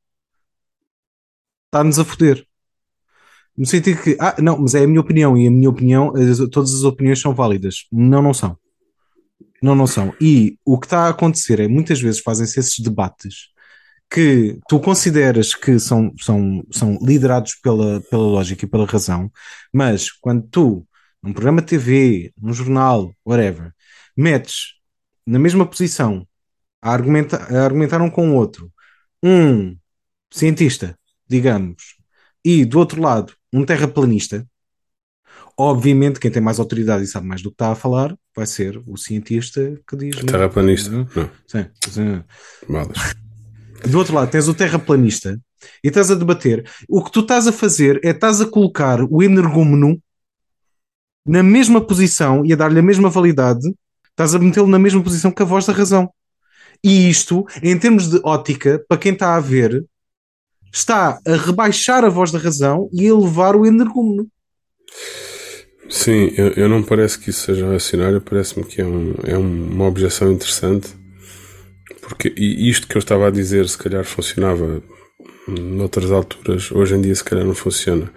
[1.66, 2.44] está-nos a foder.
[3.56, 6.12] No sentido que, ah, não, mas é a minha opinião e a minha opinião,
[6.50, 7.86] todas as opiniões são válidas.
[7.92, 8.56] Não, não são.
[9.62, 10.14] Não, não são.
[10.20, 13.50] E o que está a acontecer é muitas vezes fazem-se esses debates
[14.10, 19.30] que tu consideras que são, são, são liderados pela, pela lógica e pela razão,
[19.72, 20.86] mas quando tu,
[21.22, 23.72] num programa de TV, num jornal, whatever,
[24.16, 24.79] metes
[25.30, 26.26] na mesma posição
[26.82, 28.70] a, argumenta, a argumentar um com o outro
[29.22, 29.76] um
[30.32, 31.96] cientista, digamos,
[32.44, 34.44] e do outro lado um terraplanista,
[35.56, 38.82] obviamente quem tem mais autoridade e sabe mais do que está a falar vai ser
[38.86, 40.16] o cientista que diz.
[40.24, 40.90] Terraplanista?
[40.90, 41.30] Não.
[41.46, 41.66] Sim.
[41.88, 42.24] sim.
[43.88, 45.40] Do outro lado tens o terraplanista
[45.84, 46.68] e estás a debater.
[46.88, 50.00] O que tu estás a fazer é estás a colocar o energúmeno
[51.24, 53.72] na mesma posição e a dar-lhe a mesma validade
[54.20, 56.10] Estás a metê-lo na mesma posição que a voz da razão.
[56.84, 59.82] E isto, em termos de ótica, para quem está a ver,
[60.70, 64.28] está a rebaixar a voz da razão e a elevar o energúmeno.
[65.88, 69.86] Sim, eu, eu não parece que isso seja racionário, parece-me que é, um, é uma
[69.86, 70.90] objeção interessante.
[72.02, 74.82] Porque isto que eu estava a dizer, se calhar funcionava
[75.48, 78.12] noutras alturas, hoje em dia se calhar não funciona.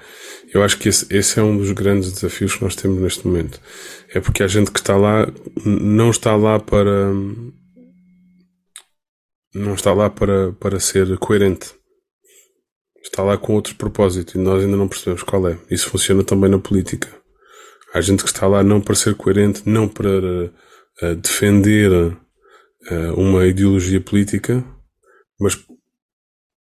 [0.54, 3.60] Eu acho que esse, esse, é um dos grandes desafios que nós temos neste momento.
[4.14, 5.28] É porque a gente que está lá
[5.66, 7.11] não está lá para
[9.55, 11.74] não está lá para, para ser coerente.
[13.01, 15.57] Está lá com outro propósito e nós ainda não percebemos qual é.
[15.70, 17.09] Isso funciona também na política.
[17.93, 23.45] Há gente que está lá não para ser coerente, não para uh, defender uh, uma
[23.45, 24.64] ideologia política,
[25.39, 25.57] mas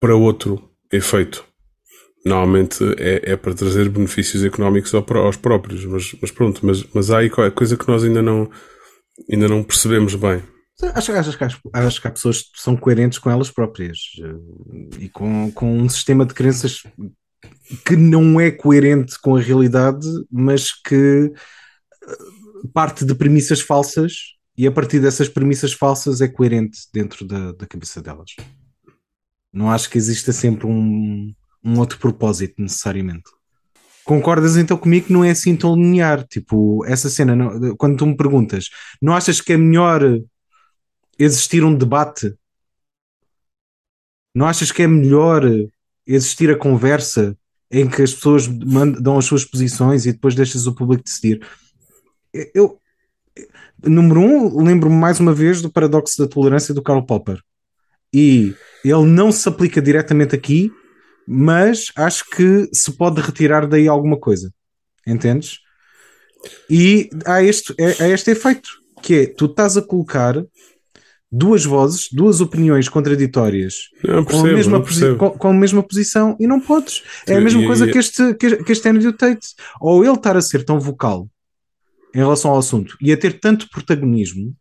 [0.00, 1.49] para outro efeito
[2.24, 7.18] normalmente é, é para trazer benefícios económicos aos próprios, mas, mas pronto, mas, mas há
[7.18, 8.50] aí coisa que nós ainda não,
[9.30, 10.42] ainda não percebemos bem.
[10.94, 15.08] Acho, acho, acho, acho que há pessoas que são coerentes com elas próprias eh, e
[15.10, 16.82] com, com um sistema de crenças
[17.84, 21.32] que não é coerente com a realidade, mas que
[22.02, 22.16] eh,
[22.72, 24.12] parte de premissas falsas
[24.56, 28.34] e a partir dessas premissas falsas é coerente dentro da, da cabeça delas.
[29.52, 31.34] Não acho que exista sempre um,
[31.64, 33.30] um outro propósito necessariamente.
[34.04, 36.26] Concordas então comigo que não é assim tão linear?
[36.26, 38.68] Tipo, essa cena, não, quando tu me perguntas,
[39.00, 40.02] não achas que é melhor
[41.18, 42.34] existir um debate?
[44.34, 45.42] Não achas que é melhor
[46.06, 47.36] existir a conversa
[47.70, 51.46] em que as pessoas dão as suas posições e depois deixas o público decidir?
[52.54, 52.80] Eu,
[53.84, 57.40] número um, lembro-me mais uma vez do paradoxo da tolerância do Karl Popper.
[58.12, 58.54] E
[58.84, 60.72] ele não se aplica diretamente aqui,
[61.32, 64.52] mas acho que se pode retirar daí alguma coisa.
[65.06, 65.60] Entendes?
[66.68, 68.68] E há este, é, há este efeito,
[69.00, 70.44] que é tu estás a colocar
[71.30, 76.36] duas vozes, duas opiniões contraditórias não, percebo, com, a mesma com, com, a mesma posição
[76.40, 77.04] e não podes.
[77.28, 79.54] É a mesma e, coisa e, que, este, que este Andrew Tate.
[79.80, 81.28] Ou ele estar a ser tão vocal
[82.12, 84.52] em relação ao assunto e a ter tanto protagonismo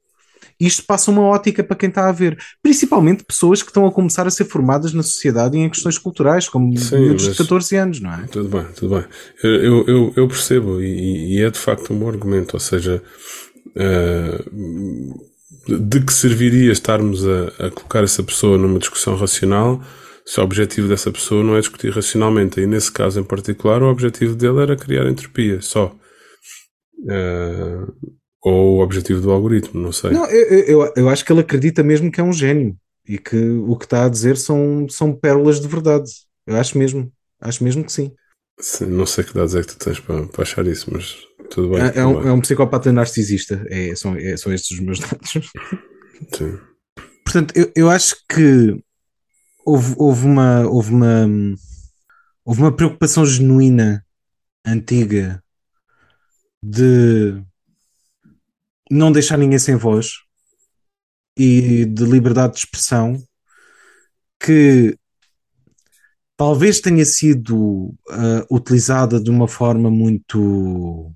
[0.60, 2.38] isto passa uma ótica para quem está a ver.
[2.62, 6.49] Principalmente pessoas que estão a começar a ser formadas na sociedade e em questões culturais,
[6.49, 8.26] como Sim, de 14 anos, não é?
[8.28, 9.05] Tudo bem, tudo bem.
[9.41, 13.01] Eu, eu, eu percebo e, e, é de facto um bom argumento, ou seja,
[13.70, 14.60] uh,
[15.68, 19.82] de que serviria estarmos a, a colocar essa pessoa numa discussão racional
[20.26, 22.60] se o objetivo dessa pessoa não é discutir racionalmente.
[22.62, 25.95] E nesse caso em particular, o objetivo dele era criar entropia, só.
[26.99, 27.91] Uh,
[28.42, 30.12] ou o objetivo do algoritmo, não sei.
[30.12, 32.78] Não, eu, eu, eu acho que ele acredita mesmo que é um gênio
[33.08, 36.10] e que o que está a dizer são, são pérolas de verdade.
[36.46, 37.12] Eu acho mesmo,
[37.42, 38.12] acho mesmo que sim.
[38.60, 41.18] sim não sei que dados é que tu tens para, para achar isso, mas
[41.50, 41.82] tudo bem.
[41.82, 45.32] É, é, um, é um, psicopata narcisista, é, são, é, são estes os meus dados.
[45.32, 46.60] Sim.
[47.24, 48.80] Portanto, eu, eu acho que
[49.66, 51.28] houve, houve, uma, houve, uma,
[52.46, 54.06] houve uma preocupação genuína,
[54.66, 55.44] antiga,
[56.62, 57.42] de
[58.90, 60.14] não deixar ninguém sem voz
[61.38, 63.22] e de liberdade de expressão
[64.40, 64.98] que
[66.36, 71.14] talvez tenha sido uh, utilizada de uma forma muito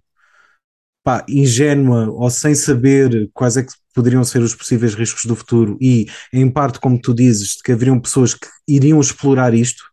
[1.04, 5.78] pá, ingênua ou sem saber quais é que poderiam ser os possíveis riscos do futuro
[5.80, 9.84] e, em parte, como tu dizes, que haveriam pessoas que iriam explorar isto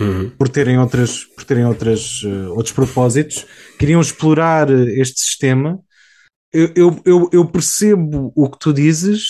[0.00, 0.30] uhum.
[0.30, 3.46] por terem, outras, por terem outras, uh, outros propósitos,
[3.78, 5.80] queriam explorar este sistema.
[6.54, 9.24] Eu, eu, eu, eu percebo o que tu dizes,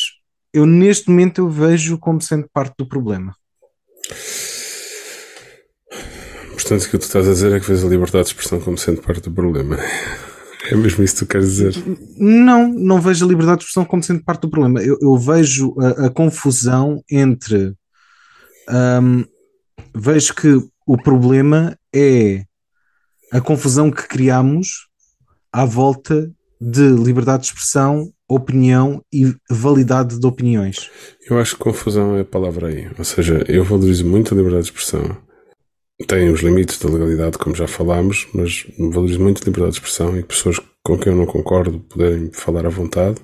[0.53, 3.35] eu neste momento eu vejo como sendo parte do problema.
[6.53, 8.77] Portanto, o que tu estás a dizer é que vês a liberdade de expressão como
[8.77, 9.79] sendo parte do problema.
[10.71, 11.75] É mesmo isso que tu queres dizer?
[12.19, 14.83] Não, não vejo a liberdade de expressão como sendo parte do problema.
[14.83, 17.75] Eu, eu vejo a, a, confusão entre.
[18.69, 19.25] Um,
[19.95, 22.45] vejo que o problema é
[23.33, 24.89] a confusão que criamos
[25.51, 26.31] à volta
[26.65, 30.91] de liberdade de expressão, opinião e validade de opiniões.
[31.29, 32.89] Eu acho que confusão é a palavra aí.
[32.99, 35.17] Ou seja, eu valorizo muito a liberdade de expressão
[36.09, 40.19] tem os limites da legalidade, como já falámos, mas valorizo muito a liberdade de expressão
[40.19, 43.21] e pessoas com quem eu não concordo poderem falar à vontade.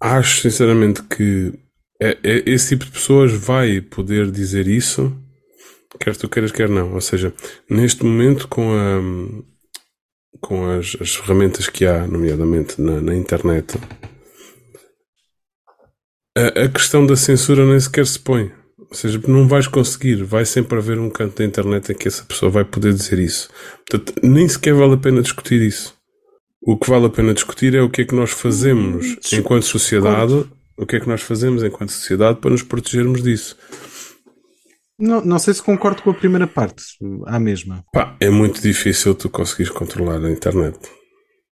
[0.00, 1.52] Acho sinceramente que
[2.00, 5.14] é, é, esse tipo de pessoas vai poder dizer isso,
[6.00, 6.94] quer tu queiras, quer não.
[6.94, 7.32] Ou seja,
[7.68, 9.00] neste momento, com, a,
[10.40, 13.78] com as, as ferramentas que há, nomeadamente na, na internet,
[16.36, 18.52] a, a questão da censura nem sequer se põe.
[18.78, 22.24] Ou seja, não vais conseguir, vai sempre haver um canto da internet em que essa
[22.24, 23.48] pessoa vai poder dizer isso.
[23.88, 25.94] Portanto, nem sequer vale a pena discutir isso.
[26.62, 30.44] O que vale a pena discutir é o que é que nós fazemos enquanto sociedade,
[30.76, 33.56] o que é que nós fazemos enquanto sociedade para nos protegermos disso.
[34.98, 36.84] Não, não sei se concordo com a primeira parte,
[37.26, 37.84] à mesma.
[37.92, 40.78] Pá, é muito difícil tu conseguires controlar a internet.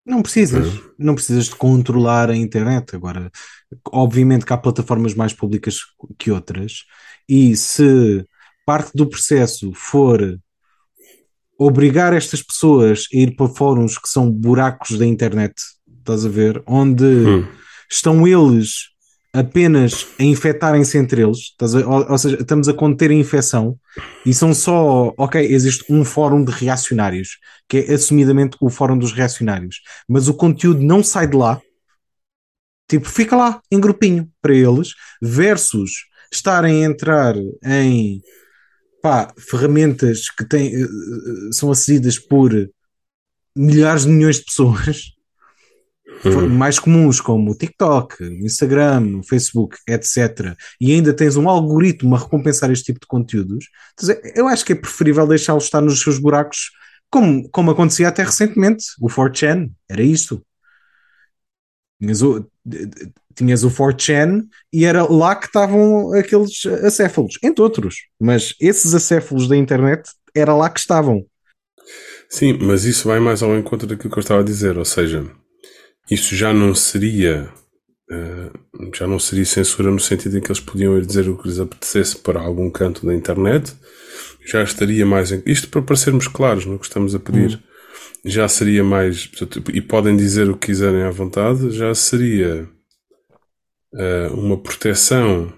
[0.05, 0.82] Não precisas, não.
[0.99, 2.95] não precisas de controlar a internet.
[2.95, 3.30] Agora,
[3.91, 5.78] obviamente que há plataformas mais públicas
[6.18, 6.84] que outras,
[7.28, 8.24] e se
[8.66, 10.38] parte do processo for
[11.59, 15.55] obrigar estas pessoas a ir para fóruns que são buracos da internet,
[15.99, 16.62] estás a ver?
[16.66, 17.47] Onde hum.
[17.91, 18.89] estão eles
[19.32, 21.54] apenas a infectarem-se entre eles,
[21.86, 23.78] ou, ou, seja, estamos a conter a infecção
[24.26, 29.12] e são só, ok, existe um fórum de reacionários, que é assumidamente o fórum dos
[29.12, 31.60] reacionários, mas o conteúdo não sai de lá,
[32.88, 35.92] tipo, fica lá em grupinho para eles, versus
[36.32, 38.20] estarem a entrar em
[39.00, 42.52] pá, ferramentas que têm, eh, eh, são acedidas por
[43.56, 45.12] milhares de milhões de pessoas
[46.24, 46.48] uhum.
[46.48, 50.54] mais comuns como o TikTok, o Instagram, o Facebook, etc.
[50.80, 53.66] E ainda tens um algoritmo a recompensar este tipo de conteúdos.
[54.34, 56.70] Eu acho que é preferível deixá-los estar nos seus buracos,
[57.10, 58.84] como, como acontecia até recentemente.
[59.00, 60.44] O 4chan era isto.
[62.00, 62.46] Tinhas o,
[63.34, 67.96] tinhas o 4chan e era lá que estavam aqueles acéfalos, entre outros.
[68.20, 71.24] Mas esses acéfalos da internet era lá que estavam.
[72.28, 75.28] Sim, mas isso vai mais ao encontro daquilo que eu estava a dizer, ou seja,
[76.11, 77.48] isso já não seria
[78.11, 81.48] uh, já não seria censura no sentido em que eles podiam ir dizer o que
[81.48, 83.72] lhes apetecesse para algum canto da internet,
[84.46, 87.56] já estaria mais em, isto para parecermos claros no que estamos a pedir.
[87.56, 87.70] Hum.
[88.22, 89.30] Já seria mais,
[89.72, 92.68] e podem dizer o que quiserem à vontade, já seria
[93.94, 95.50] uh, uma proteção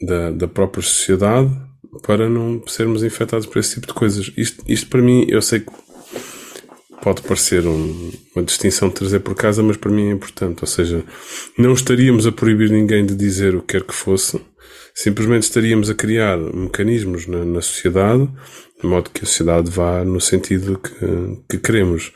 [0.00, 1.50] da, da própria sociedade
[2.02, 4.32] para não sermos infectados por esse tipo de coisas.
[4.36, 5.72] Isto, isto para mim, eu sei que
[7.02, 10.62] pode parecer um, uma distinção de trazer por casa, mas para mim é importante.
[10.62, 11.04] Ou seja,
[11.56, 14.40] não estaríamos a proibir ninguém de dizer o que quer que fosse,
[14.94, 18.28] simplesmente estaríamos a criar mecanismos na, na sociedade,
[18.80, 20.96] de modo que a sociedade vá no sentido que,
[21.48, 22.12] que queremos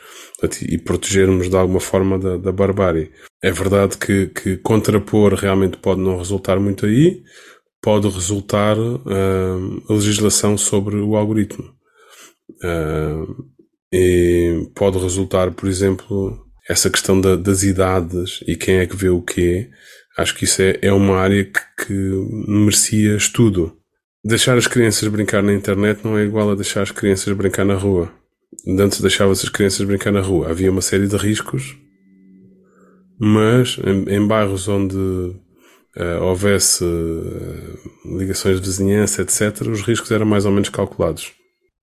[0.63, 3.11] e protegermos de alguma forma da, da barbárie.
[3.43, 7.23] É verdade que, que contrapor realmente pode não resultar muito aí,
[7.81, 11.73] pode resultar uh, a legislação sobre o algoritmo.
[12.65, 13.45] Uh,
[13.93, 19.11] e pode resultar, por exemplo, essa questão da, das idades e quem é que vê
[19.11, 19.69] o quê.
[20.17, 21.93] Acho que isso é, é uma área que, que
[22.49, 23.77] merecia estudo.
[24.25, 27.75] deixar as crianças brincar na internet não é igual a deixar as crianças brincar na
[27.75, 28.11] rua.
[28.67, 30.51] Antes deixava-se as crianças brincar na rua.
[30.51, 31.77] Havia uma série de riscos,
[33.19, 40.27] mas em, em bairros onde uh, houvesse uh, ligações de vizinhança, etc., os riscos eram
[40.27, 41.33] mais ou menos calculados.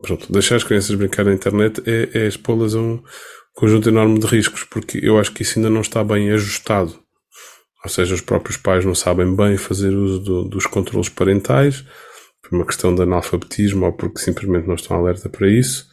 [0.02, 3.04] Pronto, deixar as crianças brincar na internet é, é expô-las a um
[3.54, 6.98] conjunto enorme de riscos, porque eu acho que isso ainda não está bem ajustado.
[7.84, 11.84] Ou seja, os próprios pais não sabem bem fazer uso do, dos controles parentais,
[12.42, 15.88] por uma questão de analfabetismo ou porque simplesmente não estão alerta para isso.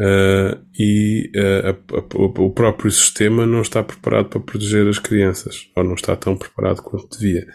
[0.00, 5.70] Uh, e uh, a, a, o próprio sistema não está preparado para proteger as crianças,
[5.76, 7.46] ou não está tão preparado quanto devia.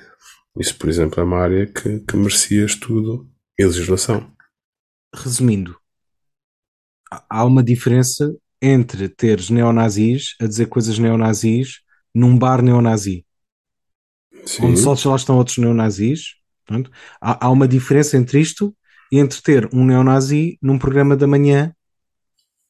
[0.58, 4.32] Isso, por exemplo, é uma área que, que merecia estudo e legislação.
[5.14, 5.76] Resumindo,
[7.12, 11.80] há uma diferença entre teres neonazis a dizer coisas neonazis
[12.14, 13.26] num bar neonazi.
[14.46, 14.66] Sim.
[14.66, 16.36] Onde só lá estão outros neonazis.
[16.66, 16.92] Pronto.
[17.22, 18.76] Há, há uma diferença entre isto
[19.12, 21.74] e entre ter um neonazi num programa da manhã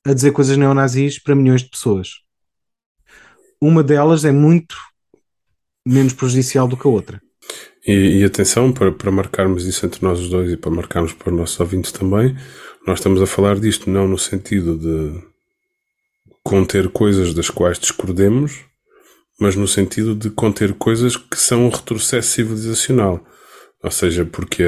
[0.06, 2.10] a dizer coisas neonazis para milhões de pessoas.
[3.62, 4.76] Uma delas é muito
[5.86, 7.22] menos prejudicial do que a outra.
[7.86, 11.32] E, e, atenção, para, para marcarmos isso entre nós os dois e para marcarmos para
[11.32, 12.36] os nossos ouvintes também,
[12.86, 15.22] nós estamos a falar disto não no sentido de
[16.44, 18.66] conter coisas das quais discordemos,
[19.40, 23.24] mas no sentido de conter coisas que são um retrocesso civilizacional.
[23.82, 24.64] Ou seja, porque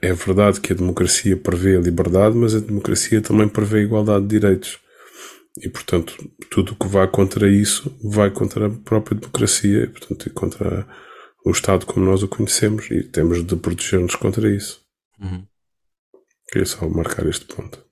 [0.00, 4.26] é, verdade que a democracia prevê a liberdade, mas a democracia também prevê a igualdade
[4.26, 4.78] de direitos.
[5.60, 6.14] E, portanto,
[6.50, 10.86] tudo o que vai contra isso vai contra a própria democracia e, portanto, contra
[11.44, 14.80] o Estado como nós o conhecemos e temos de proteger-nos contra isso.
[15.20, 15.44] Uhum.
[16.50, 17.84] Queria só marcar este ponto.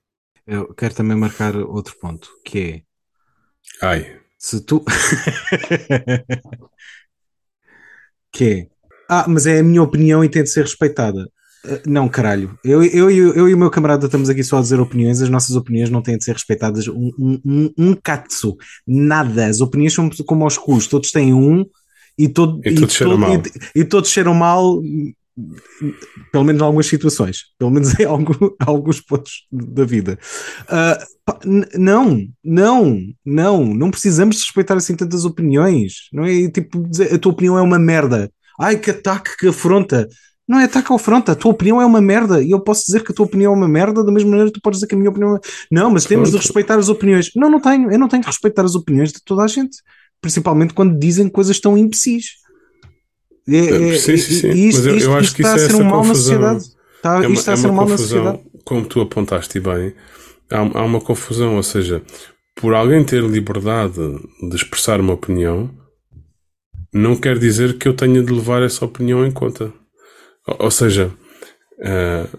[0.45, 2.81] Eu quero também marcar outro ponto, que é.
[3.81, 4.19] Ai.
[4.37, 4.83] Se tu.
[8.31, 8.67] que é.
[9.09, 11.29] Ah, mas é a minha opinião e tem de ser respeitada.
[11.65, 12.59] Uh, não, caralho.
[12.63, 15.29] Eu, eu, eu, eu, e o meu camarada estamos aqui só a dizer opiniões, as
[15.29, 16.87] nossas opiniões não têm de ser respeitadas.
[16.87, 18.57] Um, um, um, um katsu.
[18.85, 19.45] Nada.
[19.45, 20.87] As opiniões são como aos cus.
[20.87, 21.65] Todos têm um
[22.17, 23.33] e, todo, e, e todos cheiram mal.
[23.33, 24.81] E, e, todos cheiram mal,
[26.31, 28.33] pelo menos em algumas situações, pelo menos em algum,
[28.65, 30.17] alguns pontos da vida.
[30.63, 36.09] Uh, não, não, não, não precisamos respeitar assim tantas opiniões.
[36.11, 38.31] Não é tipo dizer a tua opinião é uma merda.
[38.59, 40.07] Ai, que ataque, que afronta.
[40.47, 43.01] Não é ataque ou afronta, a tua opinião é uma merda e eu posso dizer
[43.01, 44.95] que a tua opinião é uma merda, da mesma maneira que tu podes dizer que
[44.95, 45.39] a minha opinião é.
[45.71, 47.31] Não, mas temos de respeitar as opiniões.
[47.33, 49.77] Não, não tenho, eu não tenho de respeitar as opiniões de toda a gente
[50.23, 52.41] principalmente quando dizem coisas tão imbecis.
[53.47, 54.49] É, é, sim, sim, sim.
[54.51, 56.57] Isto, Mas eu, eu acho que isso é a ser um confusão.
[56.57, 58.43] Está, é uma, está é a ser um mal confusão.
[58.63, 59.93] Como tu apontaste bem,
[60.49, 62.01] há, há uma confusão, ou seja,
[62.55, 63.99] por alguém ter liberdade
[64.49, 65.69] de expressar uma opinião,
[66.93, 69.73] não quer dizer que eu tenha de levar essa opinião em conta.
[70.47, 71.11] Ou, ou seja,
[71.79, 72.37] uh,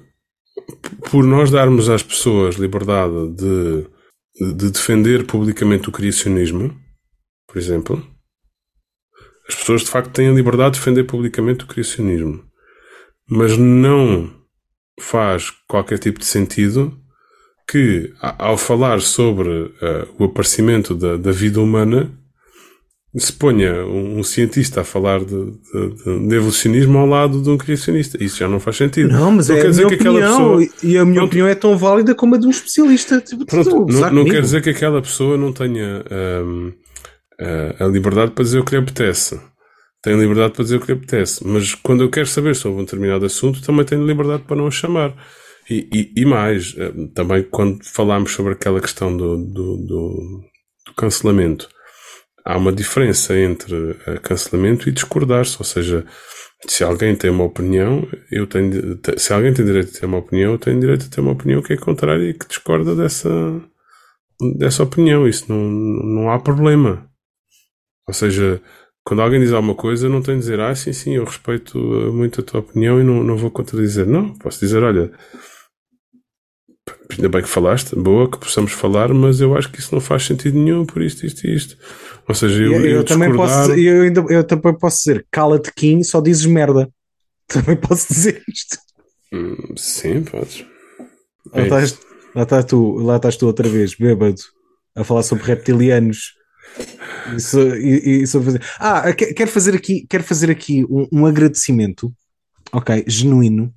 [1.11, 3.87] por nós darmos às pessoas liberdade de,
[4.55, 6.75] de defender publicamente o criacionismo,
[7.47, 8.14] por exemplo,
[9.49, 12.43] as pessoas de facto têm a liberdade de defender publicamente o criacionismo,
[13.29, 14.31] mas não
[15.01, 16.97] faz qualquer tipo de sentido
[17.67, 22.11] que, ao falar sobre uh, o aparecimento da, da, vida humana,
[23.17, 27.57] se ponha um, um cientista a falar de, de, de, evolucionismo ao lado de um
[27.57, 28.23] criacionista.
[28.23, 29.11] Isso já não faz sentido.
[29.11, 30.69] Não, mas não é quer dizer que opinião, aquela pessoa.
[30.83, 33.21] E a minha não, opinião é tão válida como a de um especialista.
[33.21, 36.05] Tipo, pronto, não, não quer dizer que aquela pessoa não tenha.
[36.11, 36.73] Um, ehm,
[37.79, 39.41] a liberdade para dizer o que lhe apetece.
[40.03, 41.47] Tenho liberdade para dizer o que lhe apetece.
[41.47, 44.71] Mas quando eu quero saber sobre um determinado assunto, também tenho liberdade para não a
[44.71, 45.15] chamar.
[45.69, 50.41] E, e, e mais, uh, também quando falámos sobre aquela questão do, do, do,
[50.87, 51.69] do cancelamento,
[52.45, 55.57] há uma diferença entre uh, cancelamento e discordar-se.
[55.59, 56.05] Ou seja,
[56.67, 60.53] se alguém tem uma opinião, eu tenho, se alguém tem direito a ter uma opinião,
[60.53, 63.31] eu tenho direito a ter uma opinião que é contrária e que discorda dessa,
[64.59, 65.27] dessa opinião.
[65.27, 67.09] Isso não, não há problema.
[68.07, 68.61] Ou seja,
[69.05, 72.11] quando alguém diz alguma coisa, não tenho de dizer, ah, sim, sim, eu respeito eh,
[72.11, 74.07] muito a tua opinião e não, não vou contradizer.
[74.07, 75.13] Não, posso dizer, olha,
[77.11, 80.25] ainda bem que falaste, boa, que possamos falar, mas eu acho que isso não faz
[80.25, 81.77] sentido nenhum por isto, isto e isto.
[82.27, 85.71] Ou seja, eu, eu, eu também posso dizer, eu, ainda, eu também posso dizer, cala-te,
[85.75, 86.89] Kim, só dizes merda.
[87.47, 88.79] Também posso dizer isto.
[89.31, 90.65] Hum, sim, podes.
[91.53, 92.01] Lá, é estás,
[92.35, 94.41] lá, estás tu, lá estás tu outra vez, bêbado,
[94.97, 96.33] a falar sobre reptilianos
[97.37, 98.63] isso, isso fazer.
[98.79, 102.13] Ah, quero fazer aqui, quero fazer aqui um, um agradecimento,
[102.73, 103.73] ok, genuíno,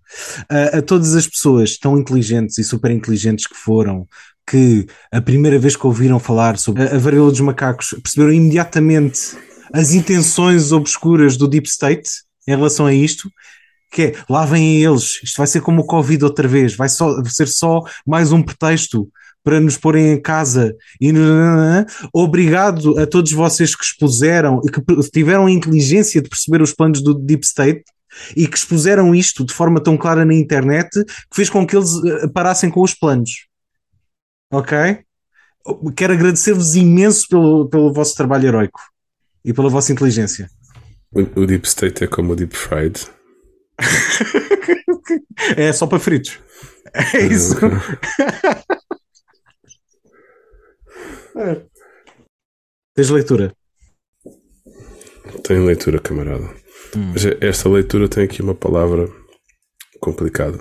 [0.50, 4.08] a, todas as pessoas tão inteligentes e super inteligentes que foram,
[4.50, 9.38] que a primeira vez que ouviram falar sobre a, a varíola dos macacos perceberam imediatamente
[9.74, 12.10] as intenções obscuras do Deep State
[12.48, 13.30] em relação a isto
[13.92, 17.24] que é lá vêm eles, isto vai ser como o Covid outra vez, vai só,
[17.26, 19.10] ser só mais um pretexto
[19.48, 21.10] para nos porem em casa e
[22.12, 27.02] obrigado a todos vocês que expuseram e que tiveram a inteligência de perceber os planos
[27.02, 27.86] do Deep State
[28.36, 31.94] e que expuseram isto de forma tão clara na internet que fez com que eles
[32.04, 33.48] eh, parassem com os planos.
[34.52, 34.78] Ok?
[35.96, 38.82] Quero agradecer-vos imenso pelo, pelo vosso trabalho heroico
[39.46, 40.50] e pela vossa inteligência.
[41.10, 43.00] O, o Deep State é como o Deep Fried.
[45.56, 46.38] é só para fritos.
[46.94, 47.56] É isso.
[51.40, 51.66] é.
[52.96, 53.54] Tens leitura?
[55.44, 56.46] Tenho leitura, camarada.
[56.96, 57.12] Hum.
[57.14, 59.08] Mas esta leitura tem aqui uma palavra
[60.00, 60.58] complicada.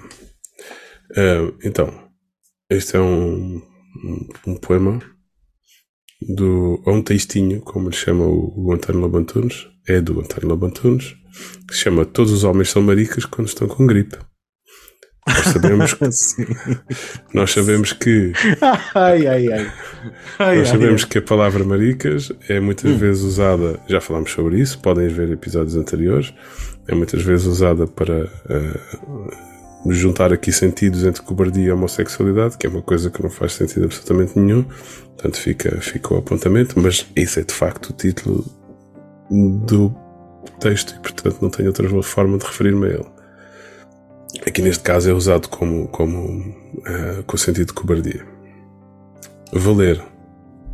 [1.12, 2.10] Uh, então,
[2.68, 5.00] este é um, um, um, poema
[6.20, 6.82] do.
[6.86, 9.66] É um textinho, como lhe chama o, o António Lobantunes.
[9.88, 11.14] É do António Lobantunes.
[11.68, 14.18] Que se chama Todos os homens são maricas quando estão com gripe.
[15.34, 16.46] Nós sabemos que,
[17.34, 18.32] nós sabemos que
[18.94, 19.72] ai, ai, ai.
[20.38, 22.96] ai nós sabemos que a palavra maricas é muitas hum.
[22.96, 26.32] vezes usada, já falámos sobre isso, podem ver episódios anteriores,
[26.86, 32.70] é muitas vezes usada para uh, juntar aqui sentidos entre cobardia e homossexualidade, que é
[32.70, 37.40] uma coisa que não faz sentido absolutamente nenhum, portanto fica, fica o apontamento, mas isso
[37.40, 38.44] é de facto o título
[39.28, 39.92] do
[40.60, 43.15] texto e portanto não tenho outra forma de referir-me a ele.
[44.46, 46.40] Aqui neste caso é usado como, como
[46.78, 48.26] uh, com o sentido de cobardia.
[49.52, 50.02] Vou ler.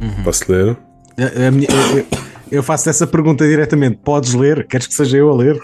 [0.01, 0.25] Uhum.
[0.25, 0.77] Posso ler?
[1.19, 2.07] A, a minha, eu,
[2.51, 3.99] eu, faço essa pergunta diretamente.
[4.03, 4.67] Podes ler?
[4.67, 5.61] Queres que seja eu a ler?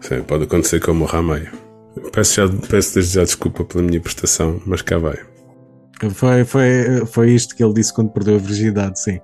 [0.00, 1.50] Sim, pode acontecer que eu morra a meio.
[2.12, 5.18] Peço, já, peço desde já desculpa pela minha prestação, mas cá vai.
[6.10, 9.20] Foi, foi, foi isto que ele disse quando perdeu a virgindade, sim.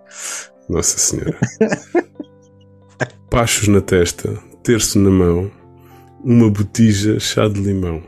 [0.68, 1.36] Nossa Senhora.
[3.30, 5.50] Pachos na testa, terço na mão,
[6.24, 8.02] uma botija chá de limão,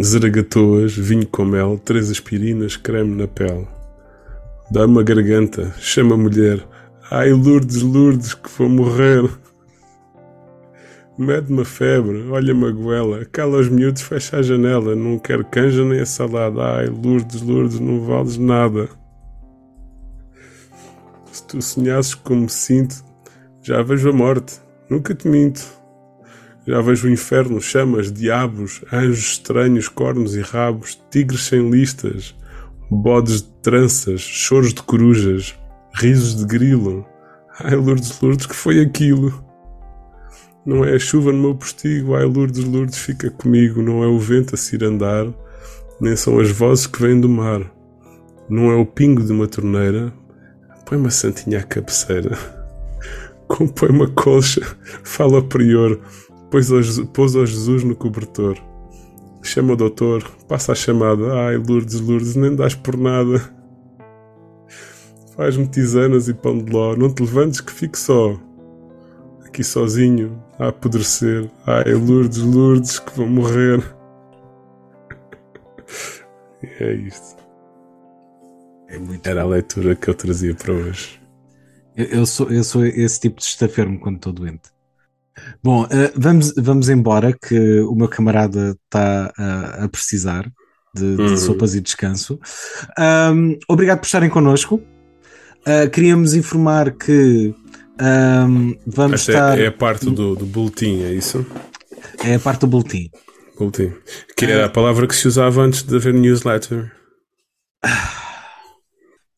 [0.00, 3.66] zaragatoas, vinho com mel, três aspirinas, creme na pele.
[4.70, 6.62] Dá-me a garganta, chama a mulher,
[7.10, 9.28] ai Lourdes, Lourdes, que vou morrer.
[11.18, 15.84] Mede-me a febre, olha-me a goela, cala os miúdos, fecha a janela, não quero canja
[15.84, 18.88] nem a salada, ai Lourdes, Lourdes, não vales nada.
[21.32, 23.02] Se tu sonhasses como me sinto,
[23.62, 25.77] já vejo a morte, nunca te minto.
[26.68, 32.36] Já vejo o inferno, chamas, diabos, anjos estranhos, cornos e rabos, tigres sem listas,
[32.90, 35.58] bodes de tranças, choros de corujas,
[35.94, 37.06] risos de grilo.
[37.58, 39.42] Ai, Lourdes, Lourdes, que foi aquilo?
[40.66, 43.80] Não é a chuva no meu postigo, ai, Lourdes, Lourdes, fica comigo.
[43.80, 45.26] Não é o vento a cirandar,
[45.98, 47.62] nem são as vozes que vêm do mar.
[48.46, 50.12] Não é o pingo de uma torneira.
[50.84, 52.36] Põe uma santinha à cabeceira.
[53.48, 54.60] Compõe uma colcha,
[55.02, 55.98] fala prior
[56.50, 58.58] Pôs ao, pôs ao Jesus no cobertor.
[59.42, 61.32] Chama o doutor, passa a chamada.
[61.46, 63.40] Ai, Lourdes, Lourdes, nem dás por nada.
[65.36, 66.96] Faz-me tisanas e pão de ló.
[66.96, 68.36] Não te levantes que fico só.
[69.46, 71.50] Aqui sozinho, a apodrecer.
[71.66, 73.82] Ai, Lourdes, Lourdes, que vão morrer.
[76.60, 77.38] E é isto.
[78.88, 78.98] É
[79.30, 81.20] Era a leitura que eu trazia para hoje.
[81.96, 84.70] Eu, eu, sou, eu sou esse tipo de estafermo quando estou doente.
[85.62, 90.50] Bom, uh, vamos, vamos embora, que o meu camarada está uh, a precisar
[90.94, 91.36] de, de uhum.
[91.36, 92.38] sopas e descanso.
[92.98, 94.76] Um, obrigado por estarem connosco.
[95.66, 97.54] Uh, queríamos informar que
[98.00, 99.58] um, vamos Esta estar.
[99.58, 101.44] É, é a parte do, do boletim, é isso?
[102.24, 103.10] É a parte do boletim.
[103.58, 103.92] Boletim.
[104.36, 106.92] Que era a palavra que se usava antes de haver newsletter.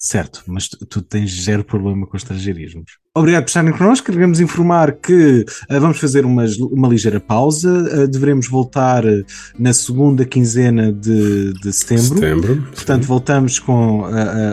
[0.03, 2.93] Certo, mas tu, tu, tens zero problema com estrangeirismos.
[3.15, 4.11] Obrigado por estarem connosco.
[4.11, 7.71] Queremos informar que uh, vamos fazer uma, uma ligeira pausa.
[7.71, 9.23] Uh, devemos voltar uh,
[9.59, 12.15] na segunda quinzena de, de setembro.
[12.15, 13.09] setembro Portanto, sim.
[13.09, 14.05] voltamos com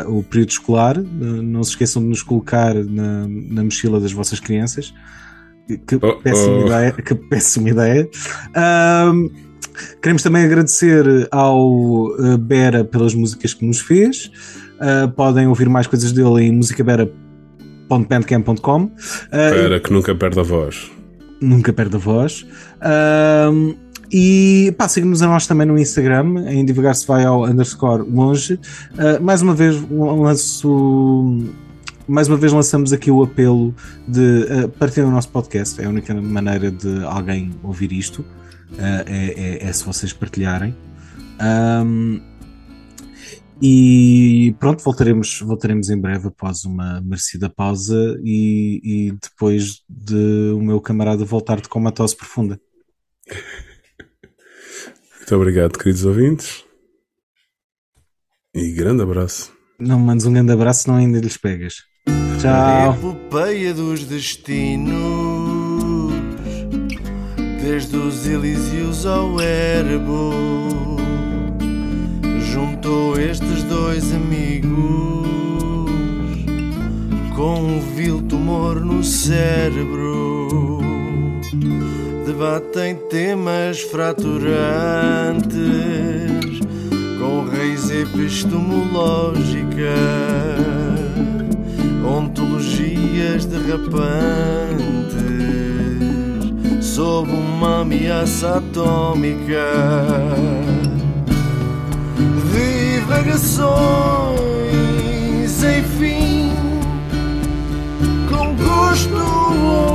[0.08, 1.02] o período escolar.
[1.02, 4.94] não se esqueçam de nos colocar na, na mochila das vossas crianças.
[5.88, 6.66] Que oh, péssima oh.
[6.66, 6.92] ideia.
[6.92, 8.10] Que péssima ideia.
[10.02, 14.30] queremos também agradecer ao Bera pelas músicas que nos fez.
[14.78, 18.84] Uh, podem ouvir mais coisas dele em musicabera.bandcamp.com.
[18.84, 18.92] Uh,
[19.32, 20.92] Espera, que nunca perde a voz.
[21.42, 22.46] Nunca perde a voz.
[22.82, 23.76] Uh,
[24.12, 28.60] e pá, nos a nós também no Instagram, em divulgar se vai ao underscore longe.
[28.94, 31.44] Uh, mais uma vez lanço.
[32.08, 33.76] Mais uma vez lançamos aqui o apelo
[34.08, 35.82] de uh, partilhar o nosso podcast.
[35.82, 38.22] É a única maneira de alguém ouvir isto.
[38.22, 40.74] Uh, é, é, é, se vocês partilharem.
[41.40, 42.22] Um,
[43.62, 50.62] e pronto, voltaremos, voltaremos em breve após uma merecida pausa e, e depois de o
[50.62, 52.60] meu camarada voltar de comatose profunda.
[55.18, 56.64] Muito obrigado, queridos ouvintes.
[58.54, 59.52] E grande abraço.
[59.80, 61.84] Não mandes um grande abraço, senão ainda lhes pegas.
[62.40, 62.94] Tchau.
[62.94, 64.94] Epopeia dos destinos,
[67.62, 70.97] desde os Elíseos ao Erebo,
[72.58, 75.30] juntou estes dois amigos
[77.36, 80.80] com um vil tumor no cérebro.
[82.26, 84.50] Debatem temas fraturantes
[87.20, 89.94] com raiz epistemológica,
[92.04, 94.98] ontologias derrapantes
[96.82, 100.87] sob uma ameaça atômica.
[103.28, 103.38] Em
[105.62, 106.54] enfim,
[108.30, 109.18] com gosto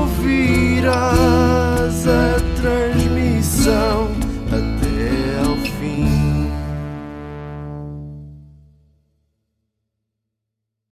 [0.02, 0.92] ouvirás
[2.06, 4.21] a transmissão.